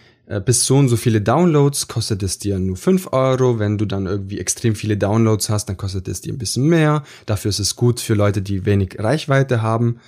bis 0.45 0.67
so 0.67 0.77
und 0.77 0.89
so 0.89 0.97
viele 0.97 1.21
Downloads 1.21 1.87
kostet 1.87 2.23
es 2.23 2.39
dir 2.39 2.59
nur 2.59 2.77
5 2.77 3.13
Euro. 3.13 3.59
Wenn 3.59 3.79
du 3.79 3.85
dann 3.85 4.07
irgendwie 4.07 4.41
extrem 4.41 4.75
viele 4.75 4.97
Downloads 4.97 5.49
hast, 5.49 5.67
dann 5.67 5.77
kostet 5.77 6.09
es 6.09 6.21
dir 6.21 6.33
ein 6.33 6.39
bisschen 6.39 6.67
mehr. 6.67 7.05
Dafür 7.27 7.49
ist 7.51 7.61
es 7.61 7.77
gut 7.77 8.01
für 8.01 8.15
Leute, 8.15 8.43
die 8.43 8.67
wenig 8.67 8.97
Reichweite 8.99 9.63
haben. 9.63 10.01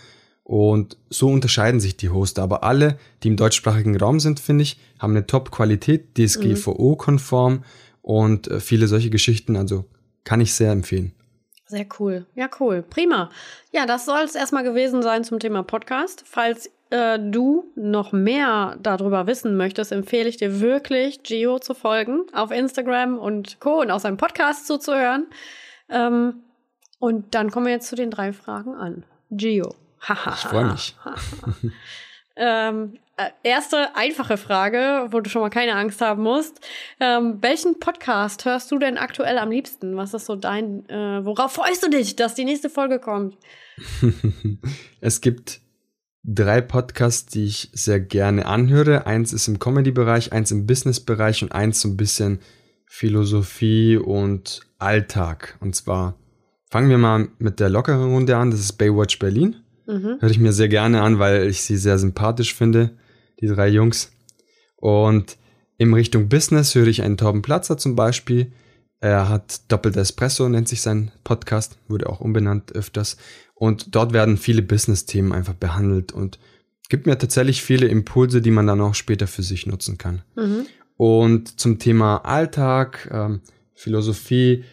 Und 0.43 0.97
so 1.11 1.29
unterscheiden 1.29 1.79
sich 1.79 1.97
die 1.97 2.09
Hoster. 2.09 2.43
Aber 2.43 2.65
alle, 2.65 2.99
die 3.23 3.29
im 3.29 3.37
deutschsprachigen 3.37 3.97
Raum 3.97 4.19
sind, 4.19 4.41
finde 4.41 4.63
ich, 4.63 4.81
haben 4.99 5.13
eine 5.13 5.27
Top-Qualität, 5.27 6.17
DSGVO-konform 6.17 7.65
und 8.03 8.49
äh, 8.49 8.59
viele 8.59 8.89
solche 8.89 9.11
Geschichten. 9.11 9.57
Also 9.57 9.85
kann 10.25 10.41
ich 10.41 10.55
sehr 10.55 10.73
empfehlen. 10.73 11.13
Sehr 11.67 11.87
cool. 12.01 12.25
Ja, 12.35 12.49
cool. 12.61 12.83
Prima. 12.83 13.31
Ja, 13.73 13.85
das 13.85 14.07
soll 14.07 14.23
es 14.25 14.35
erstmal 14.35 14.65
gewesen 14.65 15.03
sein 15.03 15.23
zum 15.23 15.39
Thema 15.39 15.63
Podcast. 15.63 16.25
Falls 16.27 16.71
äh, 16.91 17.19
du 17.19 17.73
noch 17.75 18.13
mehr 18.13 18.77
darüber 18.81 19.27
wissen 19.27 19.57
möchtest, 19.57 19.93
empfehle 19.93 20.29
ich 20.29 20.37
dir 20.37 20.61
wirklich, 20.61 21.23
Gio 21.23 21.59
zu 21.59 21.75
folgen 21.75 22.27
auf 22.33 22.51
Instagram 22.51 23.19
und 23.19 23.61
Co. 23.61 23.81
und 23.81 23.91
auch 23.91 24.01
seinem 24.01 24.17
Podcast 24.17 24.67
zuzuhören. 24.67 25.27
Ähm, 25.89 26.43
und 26.99 27.35
dann 27.35 27.51
kommen 27.51 27.67
wir 27.67 27.73
jetzt 27.73 27.89
zu 27.89 27.97
den 27.97 28.11
drei 28.11 28.33
Fragen 28.33 28.75
an. 28.75 29.05
Gio. 29.31 29.75
Ich 30.01 30.47
freue 30.47 30.67
mich. 30.67 30.97
Ähm, 32.41 32.99
äh, 33.17 33.31
erste 33.43 33.97
einfache 33.97 34.37
Frage, 34.37 35.09
wo 35.11 35.19
du 35.19 35.29
schon 35.29 35.43
mal 35.43 35.51
keine 35.51 35.75
Angst 35.75 36.01
haben 36.01 36.23
musst. 36.23 36.65
Ähm, 37.01 37.39
welchen 37.41 37.81
Podcast 37.81 38.45
hörst 38.45 38.71
du 38.71 38.79
denn 38.79 38.97
aktuell 38.97 39.39
am 39.39 39.51
liebsten? 39.51 39.97
Was 39.97 40.15
ist 40.15 40.27
so 40.27 40.37
dein, 40.37 40.89
äh, 40.89 41.25
worauf 41.25 41.53
freust 41.53 41.83
du 41.83 41.91
dich, 41.91 42.15
dass 42.15 42.37
die 42.37 42.45
nächste 42.45 42.71
Folge 42.71 43.01
kommt? 43.01 43.37
Es 45.01 45.21
gibt 45.21 45.61
drei 46.25 46.61
Podcasts, 46.61 47.27
die 47.27 47.47
ich 47.47 47.71
sehr 47.73 48.01
gerne 48.01 48.47
anhöre. 48.47 49.07
Eins 49.07 49.33
ist 49.33 49.49
im 49.49 49.59
Comedy-Bereich, 49.59 50.33
eins 50.33 50.51
im 50.51 50.67
Business-Bereich 50.67 51.43
und 51.43 51.53
eins 51.53 51.81
so 51.81 51.89
ein 51.89 51.97
bisschen 51.97 52.41
Philosophie 52.87 53.97
und 53.97 54.61
Alltag. 54.79 55.57
Und 55.61 55.75
zwar 55.75 56.19
fangen 56.71 56.91
wir 56.91 56.99
mal 56.99 57.29
mit 57.39 57.61
der 57.61 57.71
lockeren 57.71 58.13
Runde 58.13 58.37
an. 58.37 58.51
Das 58.51 58.61
ist 58.61 58.73
Baywatch 58.73 59.19
Berlin. 59.19 59.57
Mhm. 59.87 60.17
Höre 60.21 60.31
ich 60.31 60.39
mir 60.39 60.53
sehr 60.53 60.69
gerne 60.69 61.03
an, 61.03 61.19
weil 61.19 61.47
ich 61.49 61.63
sie 61.63 61.77
sehr 61.77 61.99
sympathisch 61.99 62.55
finde, 62.55 62.91
die 63.41 63.47
drei 63.47 63.69
Jungs. 63.69 64.13
Und 64.77 65.37
in 65.79 65.95
Richtung 65.95 66.29
Business 66.29 66.75
höre 66.75 66.89
ich 66.89 67.03
einen 67.03 67.17
Torben 67.17 67.43
Platzer 67.43 67.79
zum 67.79 67.97
Beispiel. 67.97 68.53
Er 69.01 69.29
hat 69.29 69.71
Doppelt 69.71 69.97
Espresso, 69.97 70.49
nennt 70.49 70.69
sich 70.69 70.81
sein 70.81 71.13
Podcast, 71.23 71.79
wurde 71.89 72.09
auch 72.09 72.21
umbenannt 72.21 72.73
öfters. 72.75 73.17
Und 73.55 73.95
dort 73.95 74.13
werden 74.13 74.37
viele 74.37 74.63
Business-Themen 74.63 75.33
einfach 75.33 75.55
behandelt 75.55 76.13
und 76.13 76.39
gibt 76.89 77.07
mir 77.07 77.19
tatsächlich 77.19 77.63
viele 77.63 77.87
Impulse, 77.87 78.41
die 78.41 78.51
man 78.51 78.67
dann 78.67 78.81
auch 78.81 78.95
später 78.95 79.27
für 79.27 79.43
sich 79.43 79.67
nutzen 79.67 79.99
kann. 79.99 80.23
Mhm. 80.37 80.67
Und 80.97 81.61
zum 81.61 81.79
Thema 81.79 82.19
Alltag, 82.19 83.09
ähm, 83.13 83.41
Philosophie, 83.75 84.65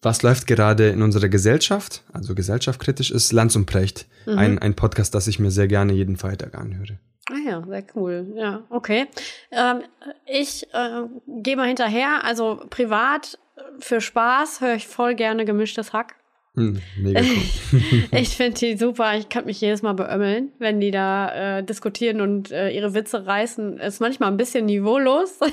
was 0.00 0.22
läuft 0.22 0.46
gerade 0.46 0.88
in 0.88 1.02
unserer 1.02 1.28
Gesellschaft, 1.28 2.02
also 2.12 2.34
gesellschaftskritisch, 2.34 3.10
ist 3.10 3.32
Lanz 3.32 3.56
und 3.56 3.66
Precht, 3.66 4.06
mhm. 4.26 4.38
ein, 4.38 4.58
ein 4.58 4.74
Podcast, 4.74 5.14
das 5.14 5.26
ich 5.26 5.38
mir 5.38 5.50
sehr 5.50 5.68
gerne 5.68 5.92
jeden 5.92 6.16
Freitag 6.16 6.54
anhöre. 6.54 6.98
Ah 7.30 7.38
ja, 7.46 7.64
sehr 7.66 7.84
cool. 7.94 8.32
Ja, 8.36 8.64
okay. 8.68 9.06
Ähm, 9.50 9.82
ich 10.26 10.66
äh, 10.74 11.02
gehe 11.42 11.56
mal 11.56 11.68
hinterher. 11.68 12.22
Also 12.22 12.62
privat 12.68 13.38
für 13.78 14.00
Spaß 14.00 14.60
höre 14.60 14.74
ich 14.74 14.86
voll 14.86 15.14
gerne 15.14 15.44
gemischtes 15.44 15.92
Hack. 15.92 16.16
Hm, 16.56 16.80
mega 16.96 17.20
cool. 17.20 18.04
ich 18.12 18.36
finde 18.36 18.58
die 18.60 18.76
super. 18.76 19.16
Ich 19.16 19.28
kann 19.28 19.44
mich 19.44 19.60
jedes 19.60 19.82
Mal 19.82 19.94
beömmeln, 19.94 20.52
wenn 20.58 20.80
die 20.80 20.92
da 20.92 21.58
äh, 21.58 21.64
diskutieren 21.64 22.20
und 22.20 22.52
äh, 22.52 22.70
ihre 22.70 22.94
Witze 22.94 23.26
reißen. 23.26 23.78
Ist 23.78 24.00
manchmal 24.00 24.30
ein 24.30 24.36
bisschen 24.36 24.66
niveaulos. 24.66 25.40
Aber, 25.40 25.52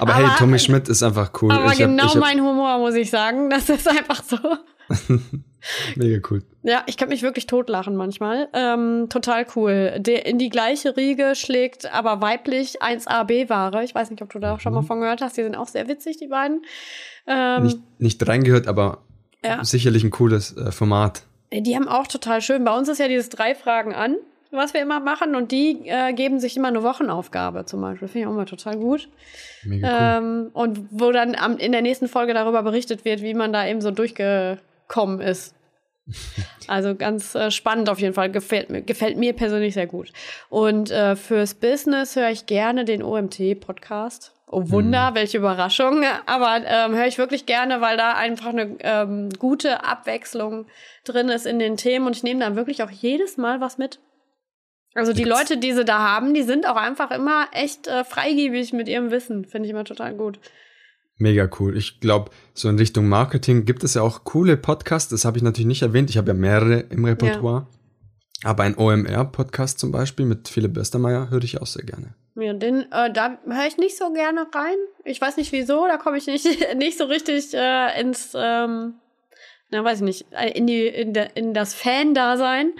aber, 0.14 0.14
hey, 0.14 0.36
Tommy 0.38 0.58
Schmidt 0.60 0.88
ist 0.88 1.02
einfach 1.02 1.32
cool. 1.42 1.50
Aber 1.50 1.72
ich 1.72 1.78
genau 1.78 2.04
hab, 2.04 2.14
hab, 2.14 2.20
mein 2.20 2.40
Humor, 2.40 2.78
muss 2.78 2.94
ich 2.94 3.10
sagen. 3.10 3.50
Das 3.50 3.68
ist 3.68 3.88
einfach 3.88 4.22
so. 4.22 4.38
Mega 5.96 6.20
cool. 6.30 6.42
Ja, 6.62 6.82
ich 6.86 6.96
kann 6.96 7.08
mich 7.08 7.22
wirklich 7.22 7.46
totlachen 7.46 7.96
manchmal. 7.96 8.48
Ähm, 8.52 9.06
total 9.08 9.46
cool. 9.54 9.94
Der 9.98 10.26
in 10.26 10.38
die 10.38 10.48
gleiche 10.48 10.96
Riege 10.96 11.34
schlägt 11.34 11.92
aber 11.92 12.20
weiblich 12.20 12.82
1AB-Ware. 12.82 13.84
Ich 13.84 13.94
weiß 13.94 14.10
nicht, 14.10 14.22
ob 14.22 14.32
du 14.32 14.38
da 14.38 14.54
auch 14.54 14.60
schon 14.60 14.72
mal 14.72 14.82
mhm. 14.82 14.86
von 14.86 15.00
gehört 15.00 15.22
hast. 15.22 15.36
Die 15.36 15.42
sind 15.42 15.56
auch 15.56 15.68
sehr 15.68 15.88
witzig, 15.88 16.18
die 16.18 16.28
beiden. 16.28 16.62
Ähm, 17.26 17.64
nicht, 17.64 17.78
nicht 17.98 18.28
reingehört, 18.28 18.68
aber 18.68 18.98
ja. 19.44 19.64
sicherlich 19.64 20.04
ein 20.04 20.10
cooles 20.10 20.56
äh, 20.56 20.72
Format. 20.72 21.22
Die 21.52 21.76
haben 21.76 21.88
auch 21.88 22.06
total 22.06 22.40
schön. 22.40 22.64
Bei 22.64 22.76
uns 22.76 22.88
ist 22.88 22.98
ja 22.98 23.08
dieses 23.08 23.28
drei 23.28 23.54
Fragen 23.54 23.94
an, 23.94 24.16
was 24.50 24.74
wir 24.74 24.82
immer 24.82 25.00
machen. 25.00 25.34
Und 25.34 25.52
die 25.52 25.82
äh, 25.84 26.12
geben 26.12 26.40
sich 26.40 26.56
immer 26.56 26.68
eine 26.68 26.82
Wochenaufgabe 26.82 27.64
zum 27.64 27.80
Beispiel. 27.80 28.08
Finde 28.08 28.20
ich 28.20 28.26
auch 28.26 28.36
mal 28.36 28.44
total 28.44 28.76
gut. 28.76 29.08
Mega 29.64 29.88
cool. 29.88 30.24
Ähm, 30.24 30.50
und 30.52 30.80
wo 30.90 31.12
dann 31.12 31.34
am, 31.34 31.58
in 31.58 31.72
der 31.72 31.82
nächsten 31.82 32.08
Folge 32.08 32.34
darüber 32.34 32.62
berichtet 32.62 33.04
wird, 33.04 33.22
wie 33.22 33.34
man 33.34 33.52
da 33.52 33.66
eben 33.66 33.80
so 33.80 33.90
durchgekommen 34.86 35.20
ist. 35.20 35.54
Also 36.68 36.94
ganz 36.94 37.34
äh, 37.34 37.50
spannend 37.50 37.88
auf 37.88 37.98
jeden 37.98 38.14
Fall. 38.14 38.30
Gefällt 38.30 38.70
mir, 38.70 38.82
gefällt 38.82 39.16
mir 39.16 39.32
persönlich 39.32 39.74
sehr 39.74 39.86
gut. 39.86 40.12
Und 40.48 40.90
äh, 40.90 41.16
fürs 41.16 41.54
Business 41.54 42.14
höre 42.14 42.30
ich 42.30 42.46
gerne 42.46 42.84
den 42.84 43.02
OMT-Podcast. 43.02 44.32
Oh 44.48 44.70
Wunder, 44.70 45.08
hm. 45.08 45.14
welche 45.16 45.38
Überraschung. 45.38 46.04
Aber 46.26 46.60
ähm, 46.64 46.94
höre 46.94 47.06
ich 47.06 47.18
wirklich 47.18 47.46
gerne, 47.46 47.80
weil 47.80 47.96
da 47.96 48.14
einfach 48.14 48.50
eine 48.50 48.76
ähm, 48.80 49.30
gute 49.38 49.84
Abwechslung 49.84 50.66
drin 51.04 51.28
ist 51.28 51.46
in 51.46 51.58
den 51.58 51.76
Themen. 51.76 52.06
Und 52.06 52.16
ich 52.16 52.22
nehme 52.22 52.40
da 52.40 52.54
wirklich 52.54 52.84
auch 52.84 52.90
jedes 52.90 53.36
Mal 53.36 53.60
was 53.60 53.78
mit. 53.78 53.98
Also 54.94 55.12
die 55.12 55.24
Leute, 55.24 55.58
die 55.58 55.72
sie 55.72 55.84
da 55.84 55.98
haben, 55.98 56.34
die 56.34 56.44
sind 56.44 56.68
auch 56.68 56.76
einfach 56.76 57.10
immer 57.10 57.48
echt 57.52 57.88
äh, 57.88 58.04
freigebig 58.04 58.72
mit 58.72 58.88
ihrem 58.88 59.10
Wissen. 59.10 59.44
Finde 59.44 59.66
ich 59.66 59.72
immer 59.72 59.84
total 59.84 60.14
gut. 60.14 60.38
Mega 61.18 61.48
cool. 61.58 61.76
Ich 61.76 62.00
glaube, 62.00 62.30
so 62.52 62.68
in 62.68 62.78
Richtung 62.78 63.08
Marketing 63.08 63.64
gibt 63.64 63.84
es 63.84 63.94
ja 63.94 64.02
auch 64.02 64.24
coole 64.24 64.56
Podcasts. 64.56 65.10
Das 65.10 65.24
habe 65.24 65.38
ich 65.38 65.42
natürlich 65.42 65.66
nicht 65.66 65.82
erwähnt. 65.82 66.10
Ich 66.10 66.18
habe 66.18 66.28
ja 66.28 66.34
mehrere 66.34 66.80
im 66.90 67.04
Repertoire. 67.04 67.66
Ja. 67.70 68.50
Aber 68.50 68.64
ein 68.64 68.76
OMR-Podcast 68.76 69.78
zum 69.78 69.92
Beispiel 69.92 70.26
mit 70.26 70.48
Philipp 70.48 70.76
Westermeier 70.76 71.30
höre 71.30 71.42
ich 71.42 71.60
auch 71.60 71.66
sehr 71.66 71.84
gerne. 71.84 72.14
Ja, 72.34 72.52
den, 72.52 72.92
äh, 72.92 73.10
da 73.10 73.38
höre 73.46 73.66
ich 73.66 73.78
nicht 73.78 73.96
so 73.96 74.12
gerne 74.12 74.46
rein. 74.54 74.76
Ich 75.04 75.18
weiß 75.18 75.38
nicht 75.38 75.52
wieso, 75.52 75.86
da 75.86 75.96
komme 75.96 76.18
ich 76.18 76.26
nicht, 76.26 76.44
nicht 76.76 76.98
so 76.98 77.04
richtig 77.04 77.54
äh, 77.54 77.98
ins, 77.98 78.32
ähm, 78.36 78.94
na 79.70 79.82
weiß 79.82 79.98
ich 79.98 80.04
nicht, 80.04 80.26
in, 80.54 80.66
die, 80.66 80.86
in, 80.86 81.14
de, 81.14 81.28
in 81.34 81.54
das 81.54 81.72
Fan-Dasein. 81.72 82.72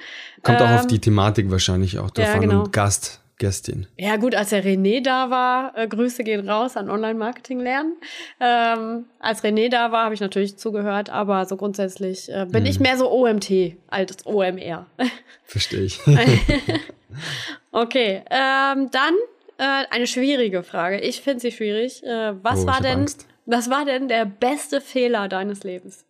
Kommt 0.42 0.60
ähm, 0.60 0.66
auch 0.66 0.72
auf 0.72 0.82
ähm, 0.82 0.88
die 0.88 1.00
Thematik 1.00 1.50
wahrscheinlich 1.50 1.98
auch 1.98 2.10
drauf 2.10 2.26
ja, 2.26 2.38
genau. 2.38 2.64
und 2.64 2.72
Gast. 2.72 3.22
Gästin. 3.38 3.86
Ja, 3.98 4.16
gut, 4.16 4.34
als 4.34 4.50
der 4.50 4.64
René 4.64 5.02
da 5.02 5.28
war, 5.30 5.76
äh, 5.76 5.86
Grüße 5.86 6.24
gehen 6.24 6.48
raus 6.48 6.76
an 6.76 6.88
Online-Marketing 6.88 7.60
lernen. 7.60 7.96
Ähm, 8.40 9.04
als 9.18 9.44
René 9.44 9.68
da 9.68 9.92
war, 9.92 10.04
habe 10.04 10.14
ich 10.14 10.20
natürlich 10.20 10.56
zugehört, 10.56 11.10
aber 11.10 11.44
so 11.44 11.56
grundsätzlich 11.56 12.30
äh, 12.30 12.46
bin 12.46 12.64
hm. 12.64 12.70
ich 12.70 12.80
mehr 12.80 12.96
so 12.96 13.10
OMT 13.10 13.76
als 13.88 14.24
OMR. 14.24 14.86
Verstehe 15.44 15.82
ich. 15.82 16.00
okay, 17.72 18.22
ähm, 18.30 18.90
dann 18.90 19.14
äh, 19.58 19.84
eine 19.90 20.06
schwierige 20.06 20.62
Frage. 20.62 21.00
Ich 21.00 21.20
finde 21.20 21.40
sie 21.40 21.52
schwierig. 21.52 22.02
Äh, 22.04 22.42
was 22.42 22.60
oh, 22.60 22.66
war 22.66 22.80
denn, 22.80 23.00
Angst. 23.00 23.26
was 23.44 23.68
war 23.68 23.84
denn 23.84 24.08
der 24.08 24.24
beste 24.24 24.80
Fehler 24.80 25.28
deines 25.28 25.62
Lebens? 25.62 26.04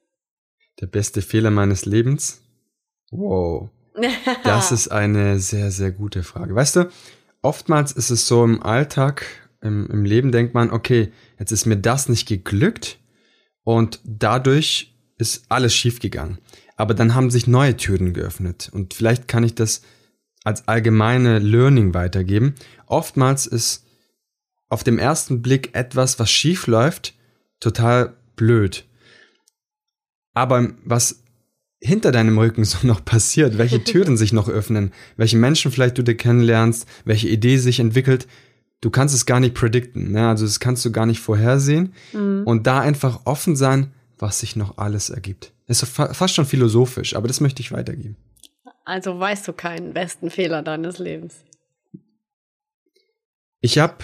Der 0.80 0.86
beste 0.86 1.22
Fehler 1.22 1.50
meines 1.50 1.86
Lebens? 1.86 2.42
Wow. 3.10 3.70
Das 4.44 4.72
ist 4.72 4.88
eine 4.88 5.38
sehr, 5.38 5.70
sehr 5.70 5.90
gute 5.90 6.22
Frage. 6.22 6.54
Weißt 6.54 6.76
du, 6.76 6.90
oftmals 7.46 7.92
ist 7.92 8.10
es 8.10 8.26
so 8.26 8.42
im 8.42 8.60
Alltag, 8.60 9.24
im, 9.62 9.88
im 9.88 10.04
Leben 10.04 10.32
denkt 10.32 10.52
man, 10.52 10.72
okay, 10.72 11.12
jetzt 11.38 11.52
ist 11.52 11.64
mir 11.64 11.76
das 11.76 12.08
nicht 12.08 12.26
geglückt 12.26 12.98
und 13.62 14.00
dadurch 14.04 14.96
ist 15.16 15.46
alles 15.48 15.72
schiefgegangen. 15.72 16.38
Aber 16.76 16.92
dann 16.92 17.14
haben 17.14 17.30
sich 17.30 17.46
neue 17.46 17.76
Türen 17.76 18.12
geöffnet 18.14 18.68
und 18.72 18.94
vielleicht 18.94 19.28
kann 19.28 19.44
ich 19.44 19.54
das 19.54 19.82
als 20.42 20.66
allgemeine 20.66 21.38
Learning 21.38 21.94
weitergeben. 21.94 22.56
Oftmals 22.86 23.46
ist 23.46 23.86
auf 24.68 24.82
dem 24.82 24.98
ersten 24.98 25.40
Blick 25.40 25.72
etwas, 25.72 26.18
was 26.18 26.30
schief 26.30 26.66
läuft, 26.66 27.14
total 27.60 28.16
blöd. 28.34 28.84
Aber 30.34 30.72
was 30.84 31.22
hinter 31.86 32.12
deinem 32.12 32.38
Rücken 32.38 32.64
so 32.66 32.86
noch 32.86 33.04
passiert, 33.04 33.58
welche 33.58 33.82
Türen 33.82 34.16
sich 34.16 34.32
noch 34.32 34.48
öffnen, 34.48 34.92
welche 35.16 35.36
Menschen 35.36 35.70
vielleicht 35.70 35.96
du 35.98 36.02
dir 36.02 36.16
kennenlernst, 36.16 36.86
welche 37.04 37.28
Idee 37.28 37.56
sich 37.56 37.80
entwickelt, 37.80 38.26
du 38.80 38.90
kannst 38.90 39.14
es 39.14 39.26
gar 39.26 39.40
nicht 39.40 39.54
predikten. 39.54 40.12
Ne? 40.12 40.28
Also 40.28 40.44
das 40.44 40.60
kannst 40.60 40.84
du 40.84 40.92
gar 40.92 41.06
nicht 41.06 41.20
vorhersehen. 41.20 41.94
Mhm. 42.12 42.42
Und 42.44 42.66
da 42.66 42.80
einfach 42.80 43.20
offen 43.24 43.56
sein, 43.56 43.92
was 44.18 44.40
sich 44.40 44.56
noch 44.56 44.78
alles 44.78 45.10
ergibt. 45.10 45.52
Ist 45.66 45.84
fast 45.84 46.34
schon 46.34 46.46
philosophisch, 46.46 47.16
aber 47.16 47.26
das 47.28 47.40
möchte 47.40 47.60
ich 47.60 47.72
weitergeben. 47.72 48.16
Also 48.84 49.18
weißt 49.18 49.48
du 49.48 49.52
keinen 49.52 49.94
besten 49.94 50.30
Fehler 50.30 50.62
deines 50.62 50.98
Lebens. 50.98 51.44
Ich 53.60 53.78
habe 53.78 53.96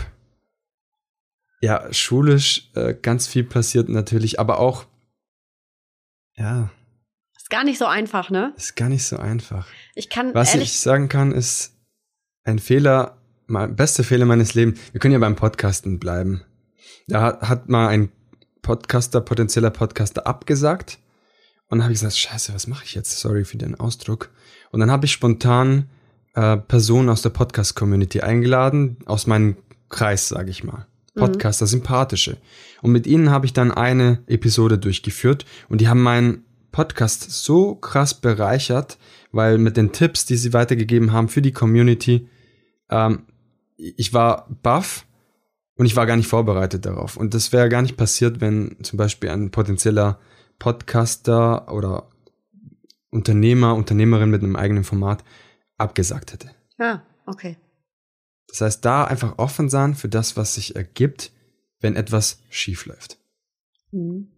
ja 1.60 1.92
schulisch 1.92 2.70
äh, 2.74 2.94
ganz 3.00 3.28
viel 3.28 3.44
passiert 3.44 3.88
natürlich, 3.88 4.40
aber 4.40 4.58
auch 4.58 4.86
ja 6.34 6.70
gar 7.52 7.64
nicht 7.64 7.78
so 7.78 7.84
einfach, 7.84 8.30
ne? 8.30 8.54
Ist 8.56 8.76
gar 8.76 8.88
nicht 8.88 9.04
so 9.04 9.18
einfach. 9.18 9.66
Ich 9.94 10.08
kann 10.08 10.34
Was 10.34 10.54
ich 10.54 10.80
sagen 10.80 11.10
kann, 11.10 11.32
ist 11.32 11.76
ein 12.44 12.58
Fehler, 12.58 13.18
mein 13.46 13.76
bester 13.76 14.04
Fehler 14.04 14.24
meines 14.24 14.54
Lebens. 14.54 14.80
Wir 14.92 15.00
können 15.00 15.12
ja 15.12 15.18
beim 15.18 15.36
Podcasten 15.36 15.98
bleiben. 15.98 16.42
Da 17.08 17.20
hat, 17.20 17.42
hat 17.42 17.68
mal 17.68 17.88
ein 17.88 18.10
Podcaster, 18.62 19.20
potenzieller 19.20 19.70
Podcaster 19.70 20.26
abgesagt. 20.26 20.98
Und 21.68 21.78
dann 21.78 21.84
habe 21.84 21.92
ich 21.92 22.00
gesagt, 22.00 22.16
scheiße, 22.16 22.54
was 22.54 22.66
mache 22.66 22.86
ich 22.86 22.94
jetzt? 22.94 23.18
Sorry 23.20 23.44
für 23.44 23.58
den 23.58 23.78
Ausdruck. 23.78 24.30
Und 24.70 24.80
dann 24.80 24.90
habe 24.90 25.04
ich 25.04 25.12
spontan 25.12 25.90
äh, 26.34 26.56
Personen 26.56 27.10
aus 27.10 27.20
der 27.20 27.30
Podcast-Community 27.30 28.22
eingeladen, 28.22 28.96
aus 29.04 29.26
meinem 29.26 29.58
Kreis, 29.90 30.28
sage 30.28 30.50
ich 30.50 30.64
mal. 30.64 30.86
Mhm. 31.14 31.20
Podcaster, 31.20 31.66
mhm. 31.66 31.70
sympathische. 31.70 32.38
Und 32.80 32.92
mit 32.92 33.06
ihnen 33.06 33.30
habe 33.30 33.44
ich 33.44 33.52
dann 33.52 33.72
eine 33.72 34.22
Episode 34.26 34.78
durchgeführt 34.78 35.44
und 35.68 35.82
die 35.82 35.88
haben 35.88 36.02
meinen 36.02 36.44
Podcast 36.72 37.30
so 37.30 37.74
krass 37.74 38.14
bereichert, 38.14 38.98
weil 39.30 39.58
mit 39.58 39.76
den 39.76 39.92
Tipps, 39.92 40.26
die 40.26 40.36
sie 40.36 40.52
weitergegeben 40.52 41.12
haben 41.12 41.28
für 41.28 41.42
die 41.42 41.52
Community, 41.52 42.28
ähm, 42.90 43.26
ich 43.76 44.12
war 44.12 44.48
baff 44.62 45.06
und 45.76 45.86
ich 45.86 45.96
war 45.96 46.06
gar 46.06 46.16
nicht 46.16 46.28
vorbereitet 46.28 46.86
darauf. 46.86 47.16
Und 47.16 47.34
das 47.34 47.52
wäre 47.52 47.68
gar 47.68 47.82
nicht 47.82 47.96
passiert, 47.96 48.40
wenn 48.40 48.76
zum 48.82 48.96
Beispiel 48.96 49.30
ein 49.30 49.50
potenzieller 49.50 50.18
Podcaster 50.58 51.72
oder 51.72 52.08
Unternehmer, 53.10 53.74
Unternehmerin 53.74 54.30
mit 54.30 54.42
einem 54.42 54.56
eigenen 54.56 54.84
Format 54.84 55.22
abgesagt 55.76 56.32
hätte. 56.32 56.50
Ja, 56.78 57.04
okay. 57.26 57.56
Das 58.48 58.60
heißt, 58.60 58.84
da 58.84 59.04
einfach 59.04 59.38
offen 59.38 59.68
sein 59.68 59.94
für 59.94 60.08
das, 60.08 60.36
was 60.36 60.54
sich 60.54 60.76
ergibt, 60.76 61.32
wenn 61.80 61.96
etwas 61.96 62.40
schief 62.48 62.86
läuft. 62.86 63.18
Mhm. 63.90 64.31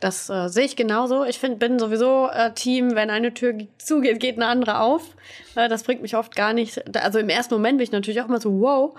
Das 0.00 0.30
äh, 0.30 0.48
sehe 0.48 0.64
ich 0.64 0.76
genauso. 0.76 1.24
Ich 1.24 1.38
find, 1.38 1.58
bin 1.58 1.78
sowieso 1.78 2.28
äh, 2.28 2.52
Team, 2.54 2.94
wenn 2.94 3.10
eine 3.10 3.34
Tür 3.34 3.54
zugeht, 3.76 4.18
geht 4.18 4.36
eine 4.36 4.46
andere 4.46 4.80
auf. 4.80 5.14
Äh, 5.54 5.68
das 5.68 5.84
bringt 5.84 6.00
mich 6.00 6.16
oft 6.16 6.34
gar 6.34 6.54
nicht. 6.54 6.96
Also 6.96 7.18
im 7.18 7.28
ersten 7.28 7.54
Moment 7.54 7.76
bin 7.76 7.84
ich 7.84 7.92
natürlich 7.92 8.22
auch 8.22 8.28
immer 8.28 8.40
so, 8.40 8.60
wow. 8.60 8.98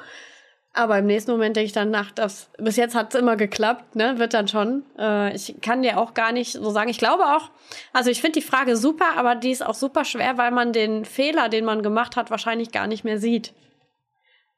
Aber 0.73 0.99
im 0.99 1.07
nächsten 1.07 1.31
Moment 1.31 1.57
denke 1.57 1.65
ich 1.65 1.73
dann 1.73 1.89
nach, 1.89 2.11
das, 2.11 2.49
bis 2.57 2.77
jetzt 2.77 2.95
hat 2.95 3.13
es 3.13 3.19
immer 3.19 3.35
geklappt, 3.35 3.95
ne? 3.95 4.19
Wird 4.19 4.33
dann 4.33 4.47
schon. 4.47 4.85
Äh, 4.97 5.35
ich 5.35 5.55
kann 5.61 5.81
dir 5.81 5.97
auch 5.97 6.13
gar 6.13 6.31
nicht 6.31 6.53
so 6.53 6.69
sagen. 6.69 6.89
Ich 6.89 6.99
glaube 6.99 7.25
auch, 7.25 7.49
also 7.91 8.09
ich 8.09 8.21
finde 8.21 8.39
die 8.39 8.45
Frage 8.45 8.77
super, 8.77 9.17
aber 9.17 9.35
die 9.35 9.51
ist 9.51 9.65
auch 9.65 9.73
super 9.73 10.05
schwer, 10.05 10.37
weil 10.37 10.51
man 10.51 10.71
den 10.71 11.03
Fehler, 11.03 11.49
den 11.49 11.65
man 11.65 11.81
gemacht 11.81 12.15
hat, 12.15 12.29
wahrscheinlich 12.29 12.71
gar 12.71 12.87
nicht 12.87 13.03
mehr 13.03 13.17
sieht. 13.17 13.53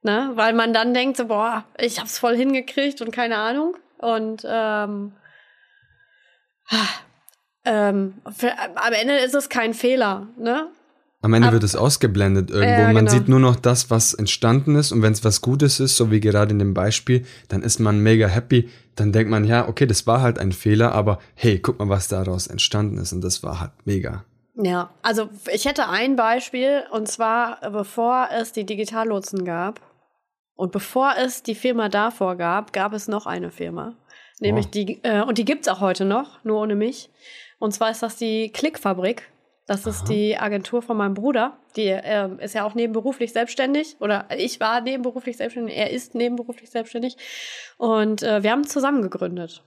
Ne? 0.03 0.31
Weil 0.35 0.53
man 0.53 0.73
dann 0.73 0.93
denkt, 0.93 1.17
so, 1.17 1.27
boah, 1.27 1.63
ich 1.79 1.99
hab's 1.99 2.19
voll 2.19 2.35
hingekriegt 2.35 3.01
und 3.01 3.11
keine 3.11 3.37
Ahnung. 3.37 3.75
Und 3.97 4.45
ähm, 4.45 5.13
ähm, 7.65 8.15
für, 8.35 8.51
am 8.57 8.93
Ende 8.93 9.17
ist 9.17 9.35
es 9.35 9.49
kein 9.49 9.73
Fehler, 9.73 10.27
ne? 10.37 10.69
Am 11.21 11.33
Ende 11.33 11.47
Ab, 11.47 11.53
wird 11.53 11.63
es 11.63 11.77
ausgeblendet 11.77 12.51
irgendwo. 12.51 12.81
Ja, 12.81 12.91
man 12.91 13.05
genau. 13.05 13.11
sieht 13.11 13.29
nur 13.29 13.39
noch 13.39 13.55
das, 13.55 13.89
was 13.89 14.13
entstanden 14.13 14.75
ist. 14.75 14.91
Und 14.91 15.01
wenn 15.01 15.13
es 15.13 15.23
was 15.23 15.39
Gutes 15.39 15.79
ist, 15.79 15.95
so 15.95 16.11
wie 16.11 16.19
gerade 16.19 16.51
in 16.51 16.59
dem 16.59 16.73
Beispiel, 16.73 17.25
dann 17.47 17.63
ist 17.63 17.79
man 17.79 17.99
mega 17.99 18.27
happy. 18.27 18.69
Dann 18.95 19.13
denkt 19.13 19.31
man, 19.31 19.45
ja, 19.45 19.69
okay, 19.69 19.85
das 19.85 20.05
war 20.05 20.21
halt 20.21 20.37
ein 20.37 20.51
Fehler, 20.51 20.91
aber 20.91 21.19
hey, 21.35 21.59
guck 21.59 21.79
mal, 21.79 21.87
was 21.87 22.09
daraus 22.09 22.47
entstanden 22.47 22.97
ist. 22.97 23.13
Und 23.13 23.23
das 23.23 23.41
war 23.41 23.61
halt 23.61 23.71
mega. 23.85 24.25
Ja, 24.55 24.89
also 25.01 25.29
ich 25.51 25.65
hätte 25.65 25.87
ein 25.87 26.17
Beispiel, 26.17 26.83
und 26.91 27.07
zwar 27.07 27.59
bevor 27.71 28.27
es 28.31 28.51
die 28.51 28.65
Digitallotsen 28.65 29.45
gab 29.45 29.79
und 30.55 30.71
bevor 30.71 31.13
es 31.17 31.41
die 31.41 31.55
Firma 31.55 31.89
davor 31.89 32.35
gab, 32.35 32.71
gab 32.71 32.93
es 32.93 33.07
noch 33.07 33.25
eine 33.25 33.49
Firma. 33.49 33.95
Nämlich 34.43 34.67
oh. 34.67 34.71
die, 34.73 34.99
äh, 35.03 35.21
und 35.21 35.37
die 35.37 35.45
gibt's 35.45 35.69
auch 35.69 35.79
heute 35.79 36.03
noch, 36.03 36.43
nur 36.43 36.61
ohne 36.61 36.75
mich. 36.75 37.09
Und 37.59 37.71
zwar 37.73 37.91
ist 37.91 38.03
das 38.03 38.17
die 38.17 38.51
Klickfabrik. 38.51 39.29
Das 39.65 39.87
ist 39.87 40.01
Aha. 40.01 40.09
die 40.09 40.37
Agentur 40.37 40.81
von 40.81 40.97
meinem 40.97 41.13
Bruder. 41.13 41.57
Die 41.77 41.87
äh, 41.87 42.29
ist 42.43 42.53
ja 42.53 42.65
auch 42.65 42.75
nebenberuflich 42.75 43.31
selbstständig. 43.31 43.95
Oder 44.01 44.27
ich 44.37 44.59
war 44.59 44.81
nebenberuflich 44.81 45.37
selbstständig, 45.37 45.77
er 45.77 45.91
ist 45.91 46.13
nebenberuflich 46.13 46.69
selbstständig. 46.69 47.15
Und 47.77 48.21
äh, 48.21 48.43
wir 48.43 48.51
haben 48.51 48.65
zusammen 48.65 49.01
gegründet. 49.01 49.63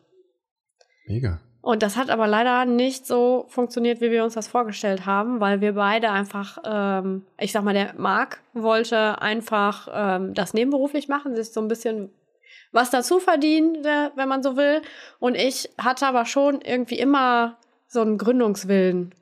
Mega. 1.07 1.41
Und 1.62 1.83
das 1.83 1.97
hat 1.97 2.11
aber 2.11 2.27
leider 2.27 2.67
nicht 2.67 3.07
so 3.07 3.47
funktioniert, 3.49 4.03
wie 4.03 4.11
wir 4.11 4.25
uns 4.25 4.35
das 4.35 4.47
vorgestellt 4.47 5.07
haben, 5.07 5.41
weil 5.41 5.62
wir 5.62 5.73
beide 5.73 6.11
einfach, 6.11 6.59
ähm, 6.65 7.25
ich 7.41 7.53
sag 7.53 7.65
mal, 7.65 7.73
der 7.73 7.95
Marc 7.97 8.43
wollte 8.53 9.23
einfach 9.23 9.89
ähm, 9.91 10.35
das 10.35 10.53
nebenberuflich 10.53 11.09
machen, 11.09 11.35
sich 11.35 11.51
so 11.51 11.62
ein 11.62 11.69
bisschen 11.69 12.11
was 12.77 12.91
dazu 12.91 13.19
verdienen, 13.19 13.83
wenn 13.83 14.29
man 14.29 14.43
so 14.43 14.57
will. 14.57 14.83
Und 15.19 15.35
ich 15.35 15.71
hatte 15.79 16.07
aber 16.07 16.27
schon 16.27 16.61
irgendwie 16.61 16.99
immer 16.99 17.57
so 17.89 18.03
einen 18.03 18.19
Gründungswillen 18.19 19.15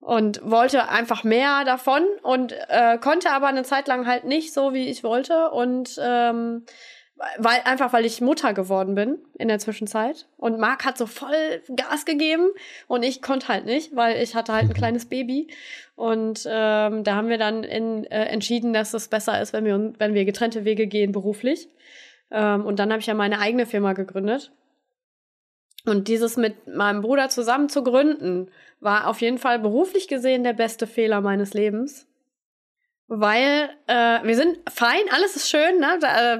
und 0.00 0.40
wollte 0.48 0.88
einfach 0.88 1.24
mehr 1.24 1.64
davon 1.64 2.04
und 2.22 2.54
äh, 2.68 2.96
konnte 2.98 3.32
aber 3.32 3.48
eine 3.48 3.64
Zeit 3.64 3.88
lang 3.88 4.06
halt 4.06 4.24
nicht 4.24 4.52
so, 4.52 4.72
wie 4.72 4.88
ich 4.88 5.02
wollte 5.02 5.50
und 5.50 5.98
ähm, 6.00 6.64
weil 7.38 7.62
einfach 7.64 7.92
weil 7.92 8.04
ich 8.04 8.20
Mutter 8.20 8.52
geworden 8.52 8.94
bin 8.94 9.18
in 9.38 9.48
der 9.48 9.58
Zwischenzeit 9.58 10.28
und 10.36 10.60
Marc 10.60 10.84
hat 10.84 10.96
so 10.96 11.06
voll 11.06 11.62
Gas 11.74 12.04
gegeben 12.04 12.50
und 12.86 13.02
ich 13.02 13.20
konnte 13.20 13.48
halt 13.48 13.64
nicht, 13.64 13.96
weil 13.96 14.22
ich 14.22 14.36
hatte 14.36 14.52
halt 14.52 14.66
ein 14.66 14.68
mhm. 14.68 14.74
kleines 14.74 15.06
Baby 15.06 15.48
und 15.96 16.46
ähm, 16.48 17.02
da 17.02 17.16
haben 17.16 17.28
wir 17.28 17.38
dann 17.38 17.64
in, 17.64 18.04
äh, 18.04 18.26
entschieden, 18.26 18.72
dass 18.72 18.94
es 18.94 19.08
besser 19.08 19.40
ist, 19.40 19.52
wenn 19.52 19.64
wir 19.64 19.94
wenn 19.98 20.14
wir 20.14 20.24
getrennte 20.24 20.64
Wege 20.64 20.86
gehen 20.86 21.10
beruflich 21.10 21.68
ähm, 22.30 22.64
und 22.64 22.78
dann 22.78 22.90
habe 22.90 23.00
ich 23.00 23.06
ja 23.06 23.14
meine 23.14 23.38
eigene 23.38 23.66
Firma 23.66 23.92
gegründet 23.92 24.52
und 25.86 26.08
dieses 26.08 26.36
mit 26.36 26.66
meinem 26.66 27.00
Bruder 27.00 27.28
zusammen 27.28 27.68
zu 27.68 27.84
gründen, 27.84 28.50
war 28.80 29.06
auf 29.06 29.20
jeden 29.20 29.38
Fall 29.38 29.60
beruflich 29.60 30.08
gesehen 30.08 30.42
der 30.42 30.52
beste 30.52 30.86
Fehler 30.86 31.20
meines 31.20 31.54
Lebens. 31.54 32.06
Weil 33.06 33.70
äh, 33.86 34.18
wir 34.24 34.34
sind 34.34 34.58
fein, 34.68 35.02
alles 35.10 35.36
ist 35.36 35.48
schön, 35.48 35.78
ne? 35.78 35.98
äh, 36.02 36.38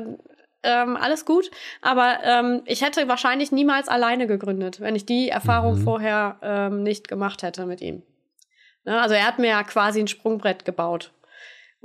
ähm, 0.65 0.97
alles 0.97 1.25
gut. 1.25 1.49
Aber 1.81 2.19
ähm, 2.25 2.63
ich 2.65 2.83
hätte 2.83 3.07
wahrscheinlich 3.07 3.53
niemals 3.53 3.87
alleine 3.87 4.27
gegründet, 4.27 4.81
wenn 4.81 4.97
ich 4.97 5.07
die 5.07 5.29
Erfahrung 5.29 5.79
mhm. 5.79 5.85
vorher 5.85 6.39
ähm, 6.43 6.83
nicht 6.83 7.07
gemacht 7.07 7.45
hätte 7.45 7.67
mit 7.67 7.81
ihm. 7.81 8.03
Ne? 8.85 9.01
Also 9.01 9.15
er 9.15 9.29
hat 9.29 9.39
mir 9.39 9.51
ja 9.51 9.63
quasi 9.63 10.01
ein 10.01 10.09
Sprungbrett 10.09 10.65
gebaut. 10.65 11.13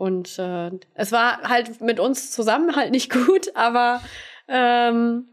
Und 0.01 0.39
äh, 0.39 0.71
es 0.95 1.11
war 1.11 1.43
halt 1.43 1.79
mit 1.79 1.99
uns 1.99 2.31
zusammen 2.31 2.75
halt 2.75 2.89
nicht 2.89 3.11
gut, 3.11 3.51
aber 3.55 4.01
ähm, 4.47 5.27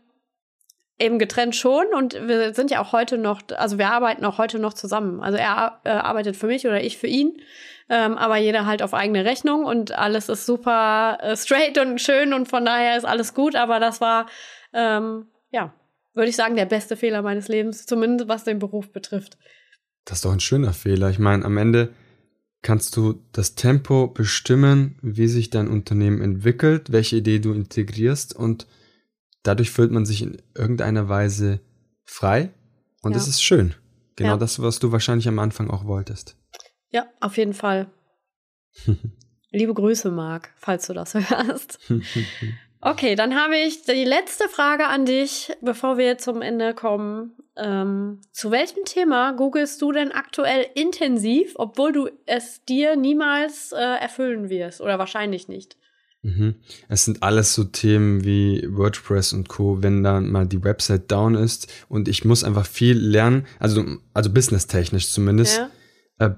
eben 0.98 1.18
getrennt 1.18 1.56
schon 1.56 1.86
und 1.96 2.12
wir 2.12 2.52
sind 2.52 2.70
ja 2.70 2.82
auch 2.82 2.92
heute 2.92 3.16
noch, 3.16 3.40
also 3.56 3.78
wir 3.78 3.88
arbeiten 3.88 4.26
auch 4.26 4.36
heute 4.36 4.58
noch 4.58 4.74
zusammen. 4.74 5.22
Also 5.22 5.38
er 5.38 5.80
äh, 5.84 5.88
arbeitet 5.88 6.36
für 6.36 6.48
mich 6.48 6.66
oder 6.66 6.84
ich 6.84 6.98
für 6.98 7.06
ihn, 7.06 7.40
ähm, 7.88 8.18
aber 8.18 8.36
jeder 8.36 8.66
halt 8.66 8.82
auf 8.82 8.92
eigene 8.92 9.24
Rechnung 9.24 9.64
und 9.64 9.92
alles 9.92 10.28
ist 10.28 10.44
super 10.44 11.16
äh, 11.22 11.34
straight 11.34 11.78
und 11.78 11.98
schön 11.98 12.34
und 12.34 12.46
von 12.46 12.66
daher 12.66 12.98
ist 12.98 13.06
alles 13.06 13.32
gut. 13.32 13.56
Aber 13.56 13.80
das 13.80 14.02
war, 14.02 14.26
ähm, 14.74 15.28
ja, 15.50 15.72
würde 16.12 16.28
ich 16.28 16.36
sagen, 16.36 16.56
der 16.56 16.66
beste 16.66 16.94
Fehler 16.94 17.22
meines 17.22 17.48
Lebens, 17.48 17.86
zumindest 17.86 18.28
was 18.28 18.44
den 18.44 18.58
Beruf 18.58 18.92
betrifft. 18.92 19.38
Das 20.04 20.18
ist 20.18 20.26
doch 20.26 20.32
ein 20.32 20.40
schöner 20.40 20.74
Fehler. 20.74 21.08
Ich 21.08 21.18
meine, 21.18 21.46
am 21.46 21.56
Ende 21.56 21.94
kannst 22.62 22.96
du 22.96 23.22
das 23.32 23.54
Tempo 23.54 24.08
bestimmen, 24.08 24.98
wie 25.02 25.28
sich 25.28 25.50
dein 25.50 25.68
Unternehmen 25.68 26.20
entwickelt, 26.20 26.92
welche 26.92 27.16
Idee 27.16 27.38
du 27.38 27.52
integrierst 27.52 28.34
und 28.34 28.66
dadurch 29.42 29.70
fühlt 29.70 29.92
man 29.92 30.06
sich 30.06 30.22
in 30.22 30.42
irgendeiner 30.54 31.08
Weise 31.08 31.60
frei 32.04 32.50
und 33.02 33.12
ja. 33.12 33.18
das 33.18 33.28
ist 33.28 33.42
schön. 33.42 33.74
Genau 34.16 34.30
ja. 34.30 34.36
das, 34.36 34.60
was 34.60 34.80
du 34.80 34.90
wahrscheinlich 34.90 35.28
am 35.28 35.38
Anfang 35.38 35.70
auch 35.70 35.84
wolltest. 35.84 36.36
Ja, 36.90 37.06
auf 37.20 37.36
jeden 37.36 37.54
Fall. 37.54 37.88
Liebe 39.50 39.72
Grüße, 39.72 40.10
Marc, 40.10 40.52
falls 40.56 40.86
du 40.86 40.94
das 40.94 41.14
hörst. 41.14 41.78
Okay, 42.80 43.16
dann 43.16 43.34
habe 43.34 43.56
ich 43.56 43.82
die 43.82 44.04
letzte 44.04 44.48
Frage 44.48 44.86
an 44.86 45.04
dich, 45.04 45.52
bevor 45.60 45.98
wir 45.98 46.18
zum 46.18 46.42
Ende 46.42 46.74
kommen. 46.74 47.32
Ähm, 47.56 48.20
zu 48.30 48.52
welchem 48.52 48.84
Thema 48.84 49.32
googelst 49.32 49.82
du 49.82 49.90
denn 49.90 50.12
aktuell 50.12 50.66
intensiv, 50.74 51.54
obwohl 51.56 51.92
du 51.92 52.08
es 52.26 52.64
dir 52.64 52.94
niemals 52.94 53.72
äh, 53.72 53.78
erfüllen 53.78 54.48
wirst 54.48 54.80
oder 54.80 54.98
wahrscheinlich 55.00 55.48
nicht? 55.48 55.76
Mhm. 56.22 56.54
Es 56.88 57.04
sind 57.04 57.22
alles 57.22 57.54
so 57.54 57.64
Themen 57.64 58.24
wie 58.24 58.64
WordPress 58.68 59.32
und 59.32 59.48
Co., 59.48 59.82
wenn 59.82 60.04
dann 60.04 60.30
mal 60.30 60.46
die 60.46 60.62
Website 60.62 61.10
down 61.10 61.34
ist 61.34 61.72
und 61.88 62.06
ich 62.06 62.24
muss 62.24 62.44
einfach 62.44 62.66
viel 62.66 62.96
lernen, 62.96 63.46
also, 63.58 63.84
also 64.14 64.30
businesstechnisch 64.30 65.10
zumindest. 65.10 65.58
Ja. 66.20 66.26
Äh, 66.26 66.34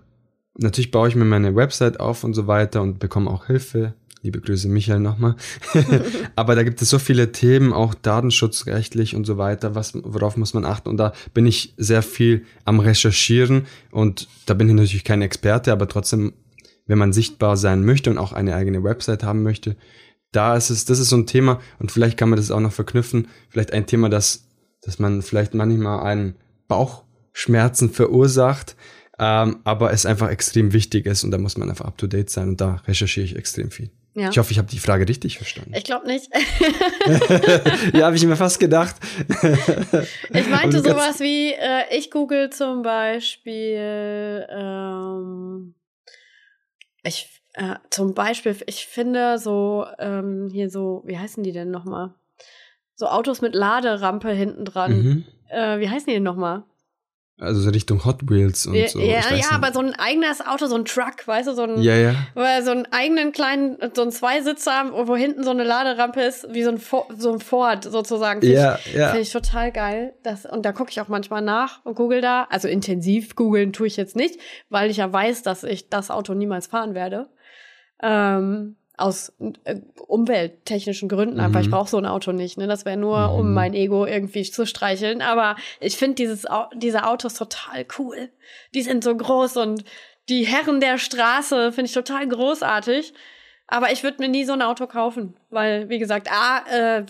natürlich 0.54 0.90
baue 0.90 1.08
ich 1.08 1.16
mir 1.16 1.26
meine 1.26 1.54
Website 1.54 2.00
auf 2.00 2.24
und 2.24 2.32
so 2.32 2.46
weiter 2.46 2.80
und 2.80 2.98
bekomme 2.98 3.30
auch 3.30 3.46
Hilfe. 3.46 3.94
Liebe 4.22 4.40
Grüße, 4.40 4.68
Michael 4.68 5.00
nochmal. 5.00 5.36
Aber 6.36 6.54
da 6.54 6.62
gibt 6.62 6.82
es 6.82 6.90
so 6.90 6.98
viele 6.98 7.32
Themen, 7.32 7.72
auch 7.72 7.94
datenschutzrechtlich 7.94 9.16
und 9.16 9.24
so 9.24 9.38
weiter, 9.38 9.74
was, 9.74 9.94
worauf 9.94 10.36
muss 10.36 10.52
man 10.52 10.66
achten. 10.66 10.90
Und 10.90 10.98
da 10.98 11.14
bin 11.32 11.46
ich 11.46 11.72
sehr 11.78 12.02
viel 12.02 12.44
am 12.64 12.80
Recherchieren 12.80 13.66
und 13.90 14.28
da 14.44 14.52
bin 14.52 14.68
ich 14.68 14.74
natürlich 14.74 15.04
kein 15.04 15.22
Experte, 15.22 15.72
aber 15.72 15.88
trotzdem 15.88 16.34
wenn 16.90 16.98
man 16.98 17.12
sichtbar 17.12 17.56
sein 17.56 17.84
möchte 17.84 18.10
und 18.10 18.18
auch 18.18 18.32
eine 18.32 18.56
eigene 18.56 18.82
Website 18.82 19.22
haben 19.22 19.44
möchte, 19.44 19.76
da 20.32 20.56
ist 20.56 20.70
es, 20.70 20.86
das 20.86 20.98
ist 20.98 21.10
so 21.10 21.16
ein 21.16 21.26
Thema 21.26 21.60
und 21.78 21.92
vielleicht 21.92 22.16
kann 22.18 22.28
man 22.28 22.36
das 22.36 22.50
auch 22.50 22.58
noch 22.58 22.72
verknüpfen, 22.72 23.28
vielleicht 23.48 23.72
ein 23.72 23.86
Thema, 23.86 24.08
das, 24.08 24.48
dass 24.82 24.98
man 24.98 25.22
vielleicht 25.22 25.54
manchmal 25.54 26.00
einen 26.00 26.34
Bauchschmerzen 26.66 27.90
verursacht, 27.90 28.74
ähm, 29.20 29.58
aber 29.62 29.92
es 29.92 30.04
einfach 30.04 30.30
extrem 30.30 30.72
wichtig 30.72 31.06
ist 31.06 31.22
und 31.22 31.30
da 31.30 31.38
muss 31.38 31.56
man 31.56 31.70
einfach 31.70 31.84
up 31.84 31.96
to 31.96 32.08
date 32.08 32.28
sein 32.28 32.48
und 32.48 32.60
da 32.60 32.82
recherchiere 32.88 33.24
ich 33.24 33.36
extrem 33.36 33.70
viel. 33.70 33.90
Ja. 34.20 34.28
Ich 34.30 34.38
hoffe, 34.38 34.52
ich 34.52 34.58
habe 34.58 34.68
die 34.68 34.78
Frage 34.78 35.08
richtig 35.08 35.38
verstanden. 35.38 35.72
Ich 35.74 35.84
glaube 35.84 36.06
nicht. 36.06 36.30
ja, 37.94 38.06
habe 38.06 38.16
ich 38.16 38.24
mir 38.24 38.36
fast 38.36 38.60
gedacht. 38.60 38.96
ich 40.30 40.48
meinte 40.48 40.80
sowas 40.80 41.20
wie, 41.20 41.52
äh, 41.52 41.96
ich 41.96 42.10
google 42.10 42.50
zum 42.50 42.82
Beispiel 42.82 44.46
ähm, 44.50 45.74
ich, 47.02 47.42
äh, 47.54 47.76
zum 47.90 48.14
Beispiel, 48.14 48.56
ich 48.66 48.86
finde 48.86 49.38
so, 49.38 49.86
ähm, 49.98 50.48
hier 50.50 50.70
so, 50.70 51.02
wie 51.04 51.18
heißen 51.18 51.42
die 51.42 51.52
denn 51.52 51.70
nochmal? 51.70 52.14
So 52.94 53.06
Autos 53.06 53.40
mit 53.40 53.54
Laderampe 53.54 54.30
hinten 54.30 54.64
dran. 54.64 55.02
Mhm. 55.02 55.24
Äh, 55.48 55.80
wie 55.80 55.88
heißen 55.88 56.06
die 56.06 56.14
denn 56.14 56.22
nochmal? 56.22 56.64
Also 57.40 57.62
so 57.62 57.70
Richtung 57.70 58.04
Hot 58.04 58.28
Wheels 58.28 58.66
und 58.66 58.74
ja, 58.74 58.88
so. 58.88 59.00
Ja, 59.00 59.34
ja, 59.34 59.46
aber 59.52 59.72
so 59.72 59.80
ein 59.80 59.94
eigenes 59.94 60.46
Auto, 60.46 60.66
so 60.66 60.76
ein 60.76 60.84
Truck, 60.84 61.26
weißt 61.26 61.48
du, 61.48 61.54
so 61.54 61.62
ein, 61.62 61.80
ja, 61.80 61.96
ja. 61.96 62.62
so 62.62 62.70
einen 62.70 62.86
eigenen 62.92 63.32
kleinen, 63.32 63.78
so 63.94 64.02
ein 64.02 64.12
Zweisitzer, 64.12 64.90
wo 65.06 65.16
hinten 65.16 65.42
so 65.42 65.50
eine 65.50 65.64
Laderampe 65.64 66.20
ist, 66.20 66.52
wie 66.52 66.62
so 66.62 66.70
ein, 66.70 66.80
so 67.16 67.32
ein 67.32 67.40
Ford 67.40 67.84
sozusagen. 67.84 68.42
Find 68.42 68.52
ja, 68.52 68.78
ich, 68.84 68.92
ja. 68.92 69.08
Finde 69.08 69.22
ich 69.22 69.32
total 69.32 69.72
geil. 69.72 70.12
Das, 70.22 70.44
und 70.44 70.66
da 70.66 70.72
gucke 70.72 70.90
ich 70.90 71.00
auch 71.00 71.08
manchmal 71.08 71.40
nach 71.40 71.84
und 71.84 71.94
google 71.94 72.20
da. 72.20 72.46
Also 72.50 72.68
intensiv 72.68 73.34
googeln 73.36 73.72
tue 73.72 73.86
ich 73.86 73.96
jetzt 73.96 74.16
nicht, 74.16 74.38
weil 74.68 74.90
ich 74.90 74.98
ja 74.98 75.10
weiß, 75.10 75.42
dass 75.42 75.64
ich 75.64 75.88
das 75.88 76.10
Auto 76.10 76.34
niemals 76.34 76.66
fahren 76.66 76.94
werde. 76.94 77.30
Ähm, 78.02 78.76
aus 79.00 79.32
äh, 79.64 79.76
umwelttechnischen 80.06 81.08
Gründen 81.08 81.34
mhm. 81.34 81.40
einfach. 81.40 81.60
Ich 81.60 81.70
brauche 81.70 81.88
so 81.88 81.98
ein 81.98 82.06
Auto 82.06 82.32
nicht. 82.32 82.58
Ne? 82.58 82.66
Das 82.66 82.84
wäre 82.84 82.96
nur, 82.96 83.28
mhm. 83.28 83.34
um 83.34 83.54
mein 83.54 83.74
Ego 83.74 84.06
irgendwie 84.06 84.42
zu 84.42 84.66
streicheln. 84.66 85.22
Aber 85.22 85.56
ich 85.80 85.96
finde 85.96 86.16
dieses 86.16 86.46
diese 86.74 87.06
Autos 87.06 87.34
total 87.34 87.86
cool. 87.98 88.30
Die 88.74 88.82
sind 88.82 89.04
so 89.04 89.16
groß 89.16 89.56
und 89.58 89.84
die 90.28 90.44
Herren 90.46 90.80
der 90.80 90.98
Straße 90.98 91.72
finde 91.72 91.86
ich 91.86 91.94
total 91.94 92.28
großartig. 92.28 93.12
Aber 93.72 93.92
ich 93.92 94.02
würde 94.02 94.18
mir 94.18 94.28
nie 94.28 94.44
so 94.44 94.52
ein 94.52 94.62
Auto 94.62 94.88
kaufen, 94.88 95.36
weil, 95.48 95.88
wie 95.88 96.00
gesagt, 96.00 96.28
A, 96.28 96.64
äh, 96.68 97.04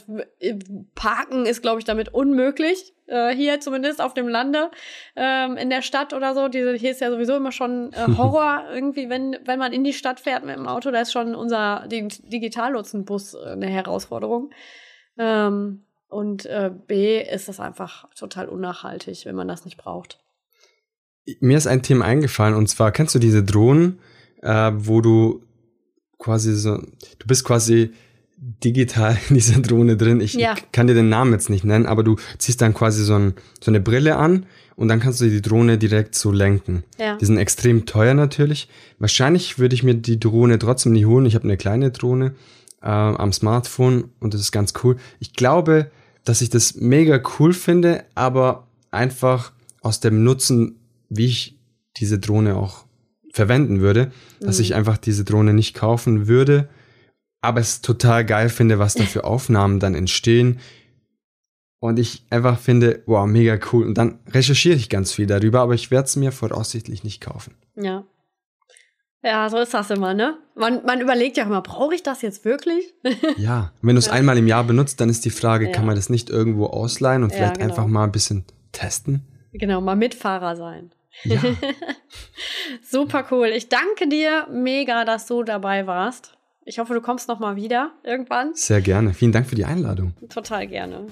Parken 0.94 1.46
ist, 1.46 1.62
glaube 1.62 1.79
ich, 1.79 1.87
damit 1.87 2.12
unmöglich. 2.12 2.92
Äh, 3.07 3.35
hier 3.35 3.61
zumindest 3.61 4.03
auf 4.03 4.12
dem 4.12 4.29
Lande, 4.29 4.70
ähm, 5.16 5.57
in 5.57 5.70
der 5.70 5.81
Stadt 5.81 6.12
oder 6.12 6.35
so. 6.35 6.49
Diese, 6.49 6.75
hier 6.75 6.90
ist 6.90 7.01
ja 7.01 7.11
sowieso 7.11 7.35
immer 7.35 7.51
schon 7.51 7.94
äh, 7.94 8.07
Horror 8.18 8.66
irgendwie, 8.70 9.09
wenn, 9.09 9.38
wenn 9.46 9.59
man 9.59 9.73
in 9.73 9.85
die 9.85 9.94
Stadt 9.94 10.20
fährt 10.20 10.44
mit 10.44 10.55
dem 10.55 10.68
Auto. 10.68 10.90
Da 10.90 11.01
ist 11.01 11.12
schon 11.12 11.35
unser 11.35 11.88
Digitallotsenbus 11.88 13.35
äh, 13.35 13.53
eine 13.53 13.66
Herausforderung. 13.66 14.51
Ähm, 15.18 15.85
und 16.11 16.44
äh, 16.44 16.70
B 16.87 17.23
ist 17.23 17.49
das 17.49 17.59
einfach 17.59 18.07
total 18.14 18.51
unnachhaltig, 18.51 19.25
wenn 19.25 19.35
man 19.35 19.49
das 19.49 19.64
nicht 19.64 19.79
braucht. 19.79 20.18
Mir 21.40 21.57
ist 21.57 21.66
ein 21.66 21.83
Thema 21.83 22.05
eingefallen 22.05 22.55
und 22.55 22.66
zwar 22.66 22.92
kennst 22.92 23.14
du 23.14 23.18
diese 23.18 23.42
Drohnen, 23.42 23.99
äh, 24.42 24.73
wo 24.75 25.01
du 25.01 25.42
quasi 26.20 26.54
so, 26.54 26.76
du 26.76 27.26
bist 27.26 27.44
quasi 27.44 27.90
digital 28.37 29.18
in 29.28 29.35
dieser 29.35 29.61
Drohne 29.61 29.96
drin. 29.96 30.20
Ich 30.20 30.35
ja. 30.35 30.54
kann 30.70 30.87
dir 30.87 30.94
den 30.94 31.09
Namen 31.09 31.33
jetzt 31.33 31.50
nicht 31.50 31.64
nennen, 31.64 31.87
aber 31.87 32.04
du 32.04 32.16
ziehst 32.38 32.61
dann 32.62 32.72
quasi 32.72 33.02
so, 33.02 33.14
ein, 33.14 33.35
so 33.61 33.70
eine 33.70 33.80
Brille 33.80 34.16
an 34.16 34.46
und 34.76 34.88
dann 34.88 35.00
kannst 35.00 35.20
du 35.20 35.28
die 35.28 35.42
Drohne 35.42 35.76
direkt 35.76 36.14
so 36.14 36.30
lenken. 36.30 36.85
Ja. 36.98 37.16
Die 37.16 37.24
sind 37.24 37.38
extrem 37.38 37.87
teuer 37.87 38.14
natürlich. 38.14 38.68
Wahrscheinlich 38.98 39.59
würde 39.59 39.74
ich 39.74 39.83
mir 39.83 39.94
die 39.94 40.20
Drohne 40.20 40.59
trotzdem 40.59 40.92
nicht 40.92 41.06
holen. 41.06 41.26
Ich 41.26 41.35
habe 41.35 41.44
eine 41.44 41.56
kleine 41.56 41.90
Drohne 41.90 42.35
äh, 42.83 42.87
am 42.87 43.33
Smartphone 43.33 44.04
und 44.20 44.33
das 44.33 44.40
ist 44.40 44.52
ganz 44.52 44.72
cool. 44.83 44.96
Ich 45.18 45.35
glaube, 45.35 45.90
dass 46.24 46.40
ich 46.40 46.50
das 46.50 46.76
mega 46.76 47.20
cool 47.38 47.52
finde, 47.52 48.04
aber 48.14 48.66
einfach 48.90 49.52
aus 49.83 50.00
dem 50.00 50.22
Nutzen, 50.22 50.76
wie 51.09 51.26
ich 51.26 51.59
diese 51.96 52.18
Drohne 52.18 52.56
auch 52.56 52.85
verwenden 53.33 53.81
würde, 53.81 54.12
mhm. 54.40 54.47
dass 54.47 54.59
ich 54.59 54.75
einfach 54.75 54.99
diese 54.99 55.25
Drohne 55.25 55.55
nicht 55.55 55.75
kaufen 55.75 56.27
würde, 56.27 56.69
aber 57.40 57.61
es 57.61 57.81
total 57.81 58.25
geil 58.25 58.49
finde, 58.49 58.79
was 58.79 58.95
da 58.95 59.05
für 59.05 59.25
Aufnahmen 59.25 59.81
dann 59.81 59.95
entstehen. 59.95 60.61
Und 61.83 61.99
ich 61.99 62.27
einfach 62.29 62.59
finde, 62.59 63.03
wow, 63.07 63.27
mega 63.27 63.59
cool. 63.73 63.87
Und 63.87 63.97
dann 63.97 64.19
recherchiere 64.29 64.77
ich 64.77 64.90
ganz 64.90 65.12
viel 65.12 65.27
darüber, 65.27 65.61
aber 65.61 65.73
ich 65.73 65.90
werde 65.90 66.05
es 66.05 66.16
mir 66.16 66.31
voraussichtlich 66.31 67.05
nicht 67.05 67.23
kaufen. 67.23 67.55
Ja. 67.75 68.05
Ja, 69.23 69.49
so 69.51 69.59
ist 69.59 69.75
das 69.75 69.90
immer, 69.90 70.14
ne? 70.14 70.38
Man, 70.55 70.85
man 70.85 71.01
überlegt 71.01 71.37
ja 71.37 71.45
immer, 71.45 71.61
brauche 71.61 71.95
ich 71.95 72.03
das 72.03 72.23
jetzt 72.23 72.45
wirklich? 72.45 72.95
ja, 73.37 73.73
wenn 73.83 73.95
du 73.95 73.99
es 73.99 74.07
ja. 74.07 74.12
einmal 74.12 74.38
im 74.38 74.47
Jahr 74.47 74.64
benutzt, 74.64 75.01
dann 75.01 75.11
ist 75.11 75.25
die 75.25 75.31
Frage, 75.31 75.66
ja. 75.66 75.73
kann 75.73 75.87
man 75.87 75.95
das 75.95 76.09
nicht 76.09 76.31
irgendwo 76.31 76.66
ausleihen 76.66 77.23
und 77.23 77.31
vielleicht 77.31 77.59
ja, 77.59 77.62
genau. 77.62 77.69
einfach 77.69 77.87
mal 77.87 78.05
ein 78.05 78.12
bisschen 78.12 78.45
testen? 78.73 79.27
Genau, 79.53 79.81
mal 79.81 79.97
Mitfahrer 79.97 80.57
sein. 80.57 80.90
Ja. 81.25 81.40
Super 82.83 83.27
cool. 83.31 83.49
Ich 83.49 83.68
danke 83.68 84.09
dir 84.09 84.46
mega, 84.51 85.05
dass 85.05 85.27
du 85.27 85.42
dabei 85.42 85.87
warst. 85.87 86.37
Ich 86.64 86.79
hoffe, 86.79 86.94
du 86.94 87.01
kommst 87.01 87.29
noch 87.29 87.40
mal 87.40 87.57
wieder 87.57 87.92
irgendwann. 88.05 88.55
Sehr 88.55 88.81
gerne. 88.81 89.14
Vielen 89.14 89.33
Dank 89.33 89.46
für 89.46 89.57
die 89.57 89.64
Einladung. 89.64 90.14
Total 90.29 90.66
gerne. 90.66 91.07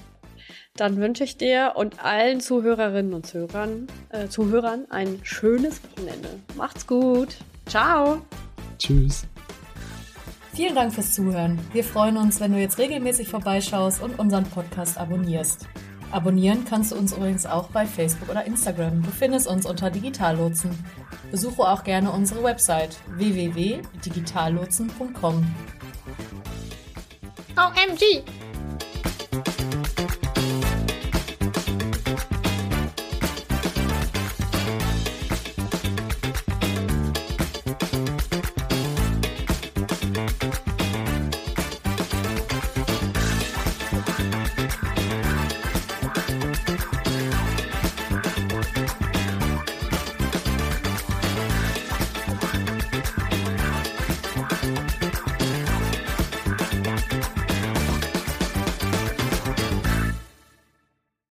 Dann 0.75 0.97
wünsche 0.97 1.23
ich 1.23 1.37
dir 1.37 1.73
und 1.75 2.03
allen 2.03 2.39
Zuhörerinnen 2.39 3.13
und 3.13 3.25
Zuhörern, 3.25 3.87
äh, 4.09 4.27
Zuhörern 4.27 4.85
ein 4.89 5.19
schönes 5.23 5.81
Wochenende. 5.83 6.29
Macht's 6.55 6.87
gut. 6.87 7.35
Ciao. 7.65 8.21
Tschüss. 8.77 9.27
Vielen 10.53 10.75
Dank 10.75 10.93
fürs 10.93 11.13
Zuhören. 11.13 11.59
Wir 11.73 11.83
freuen 11.83 12.17
uns, 12.17 12.39
wenn 12.39 12.53
du 12.53 12.59
jetzt 12.59 12.77
regelmäßig 12.77 13.27
vorbeischaust 13.27 14.01
und 14.01 14.19
unseren 14.19 14.45
Podcast 14.45 14.97
abonnierst. 14.97 15.67
Abonnieren 16.11 16.65
kannst 16.65 16.91
du 16.91 16.95
uns 16.95 17.13
übrigens 17.13 17.45
auch 17.45 17.69
bei 17.69 17.85
Facebook 17.85 18.29
oder 18.29 18.43
Instagram. 18.45 19.03
Du 19.03 19.11
findest 19.11 19.47
uns 19.47 19.65
unter 19.65 19.91
Digitallotsen. 19.91 20.71
Besuche 21.31 21.61
auch 21.61 21.83
gerne 21.83 22.11
unsere 22.11 22.43
Website 22.43 22.97
www.digitallotsen.com. 23.15 25.55
OMG! 27.55 28.23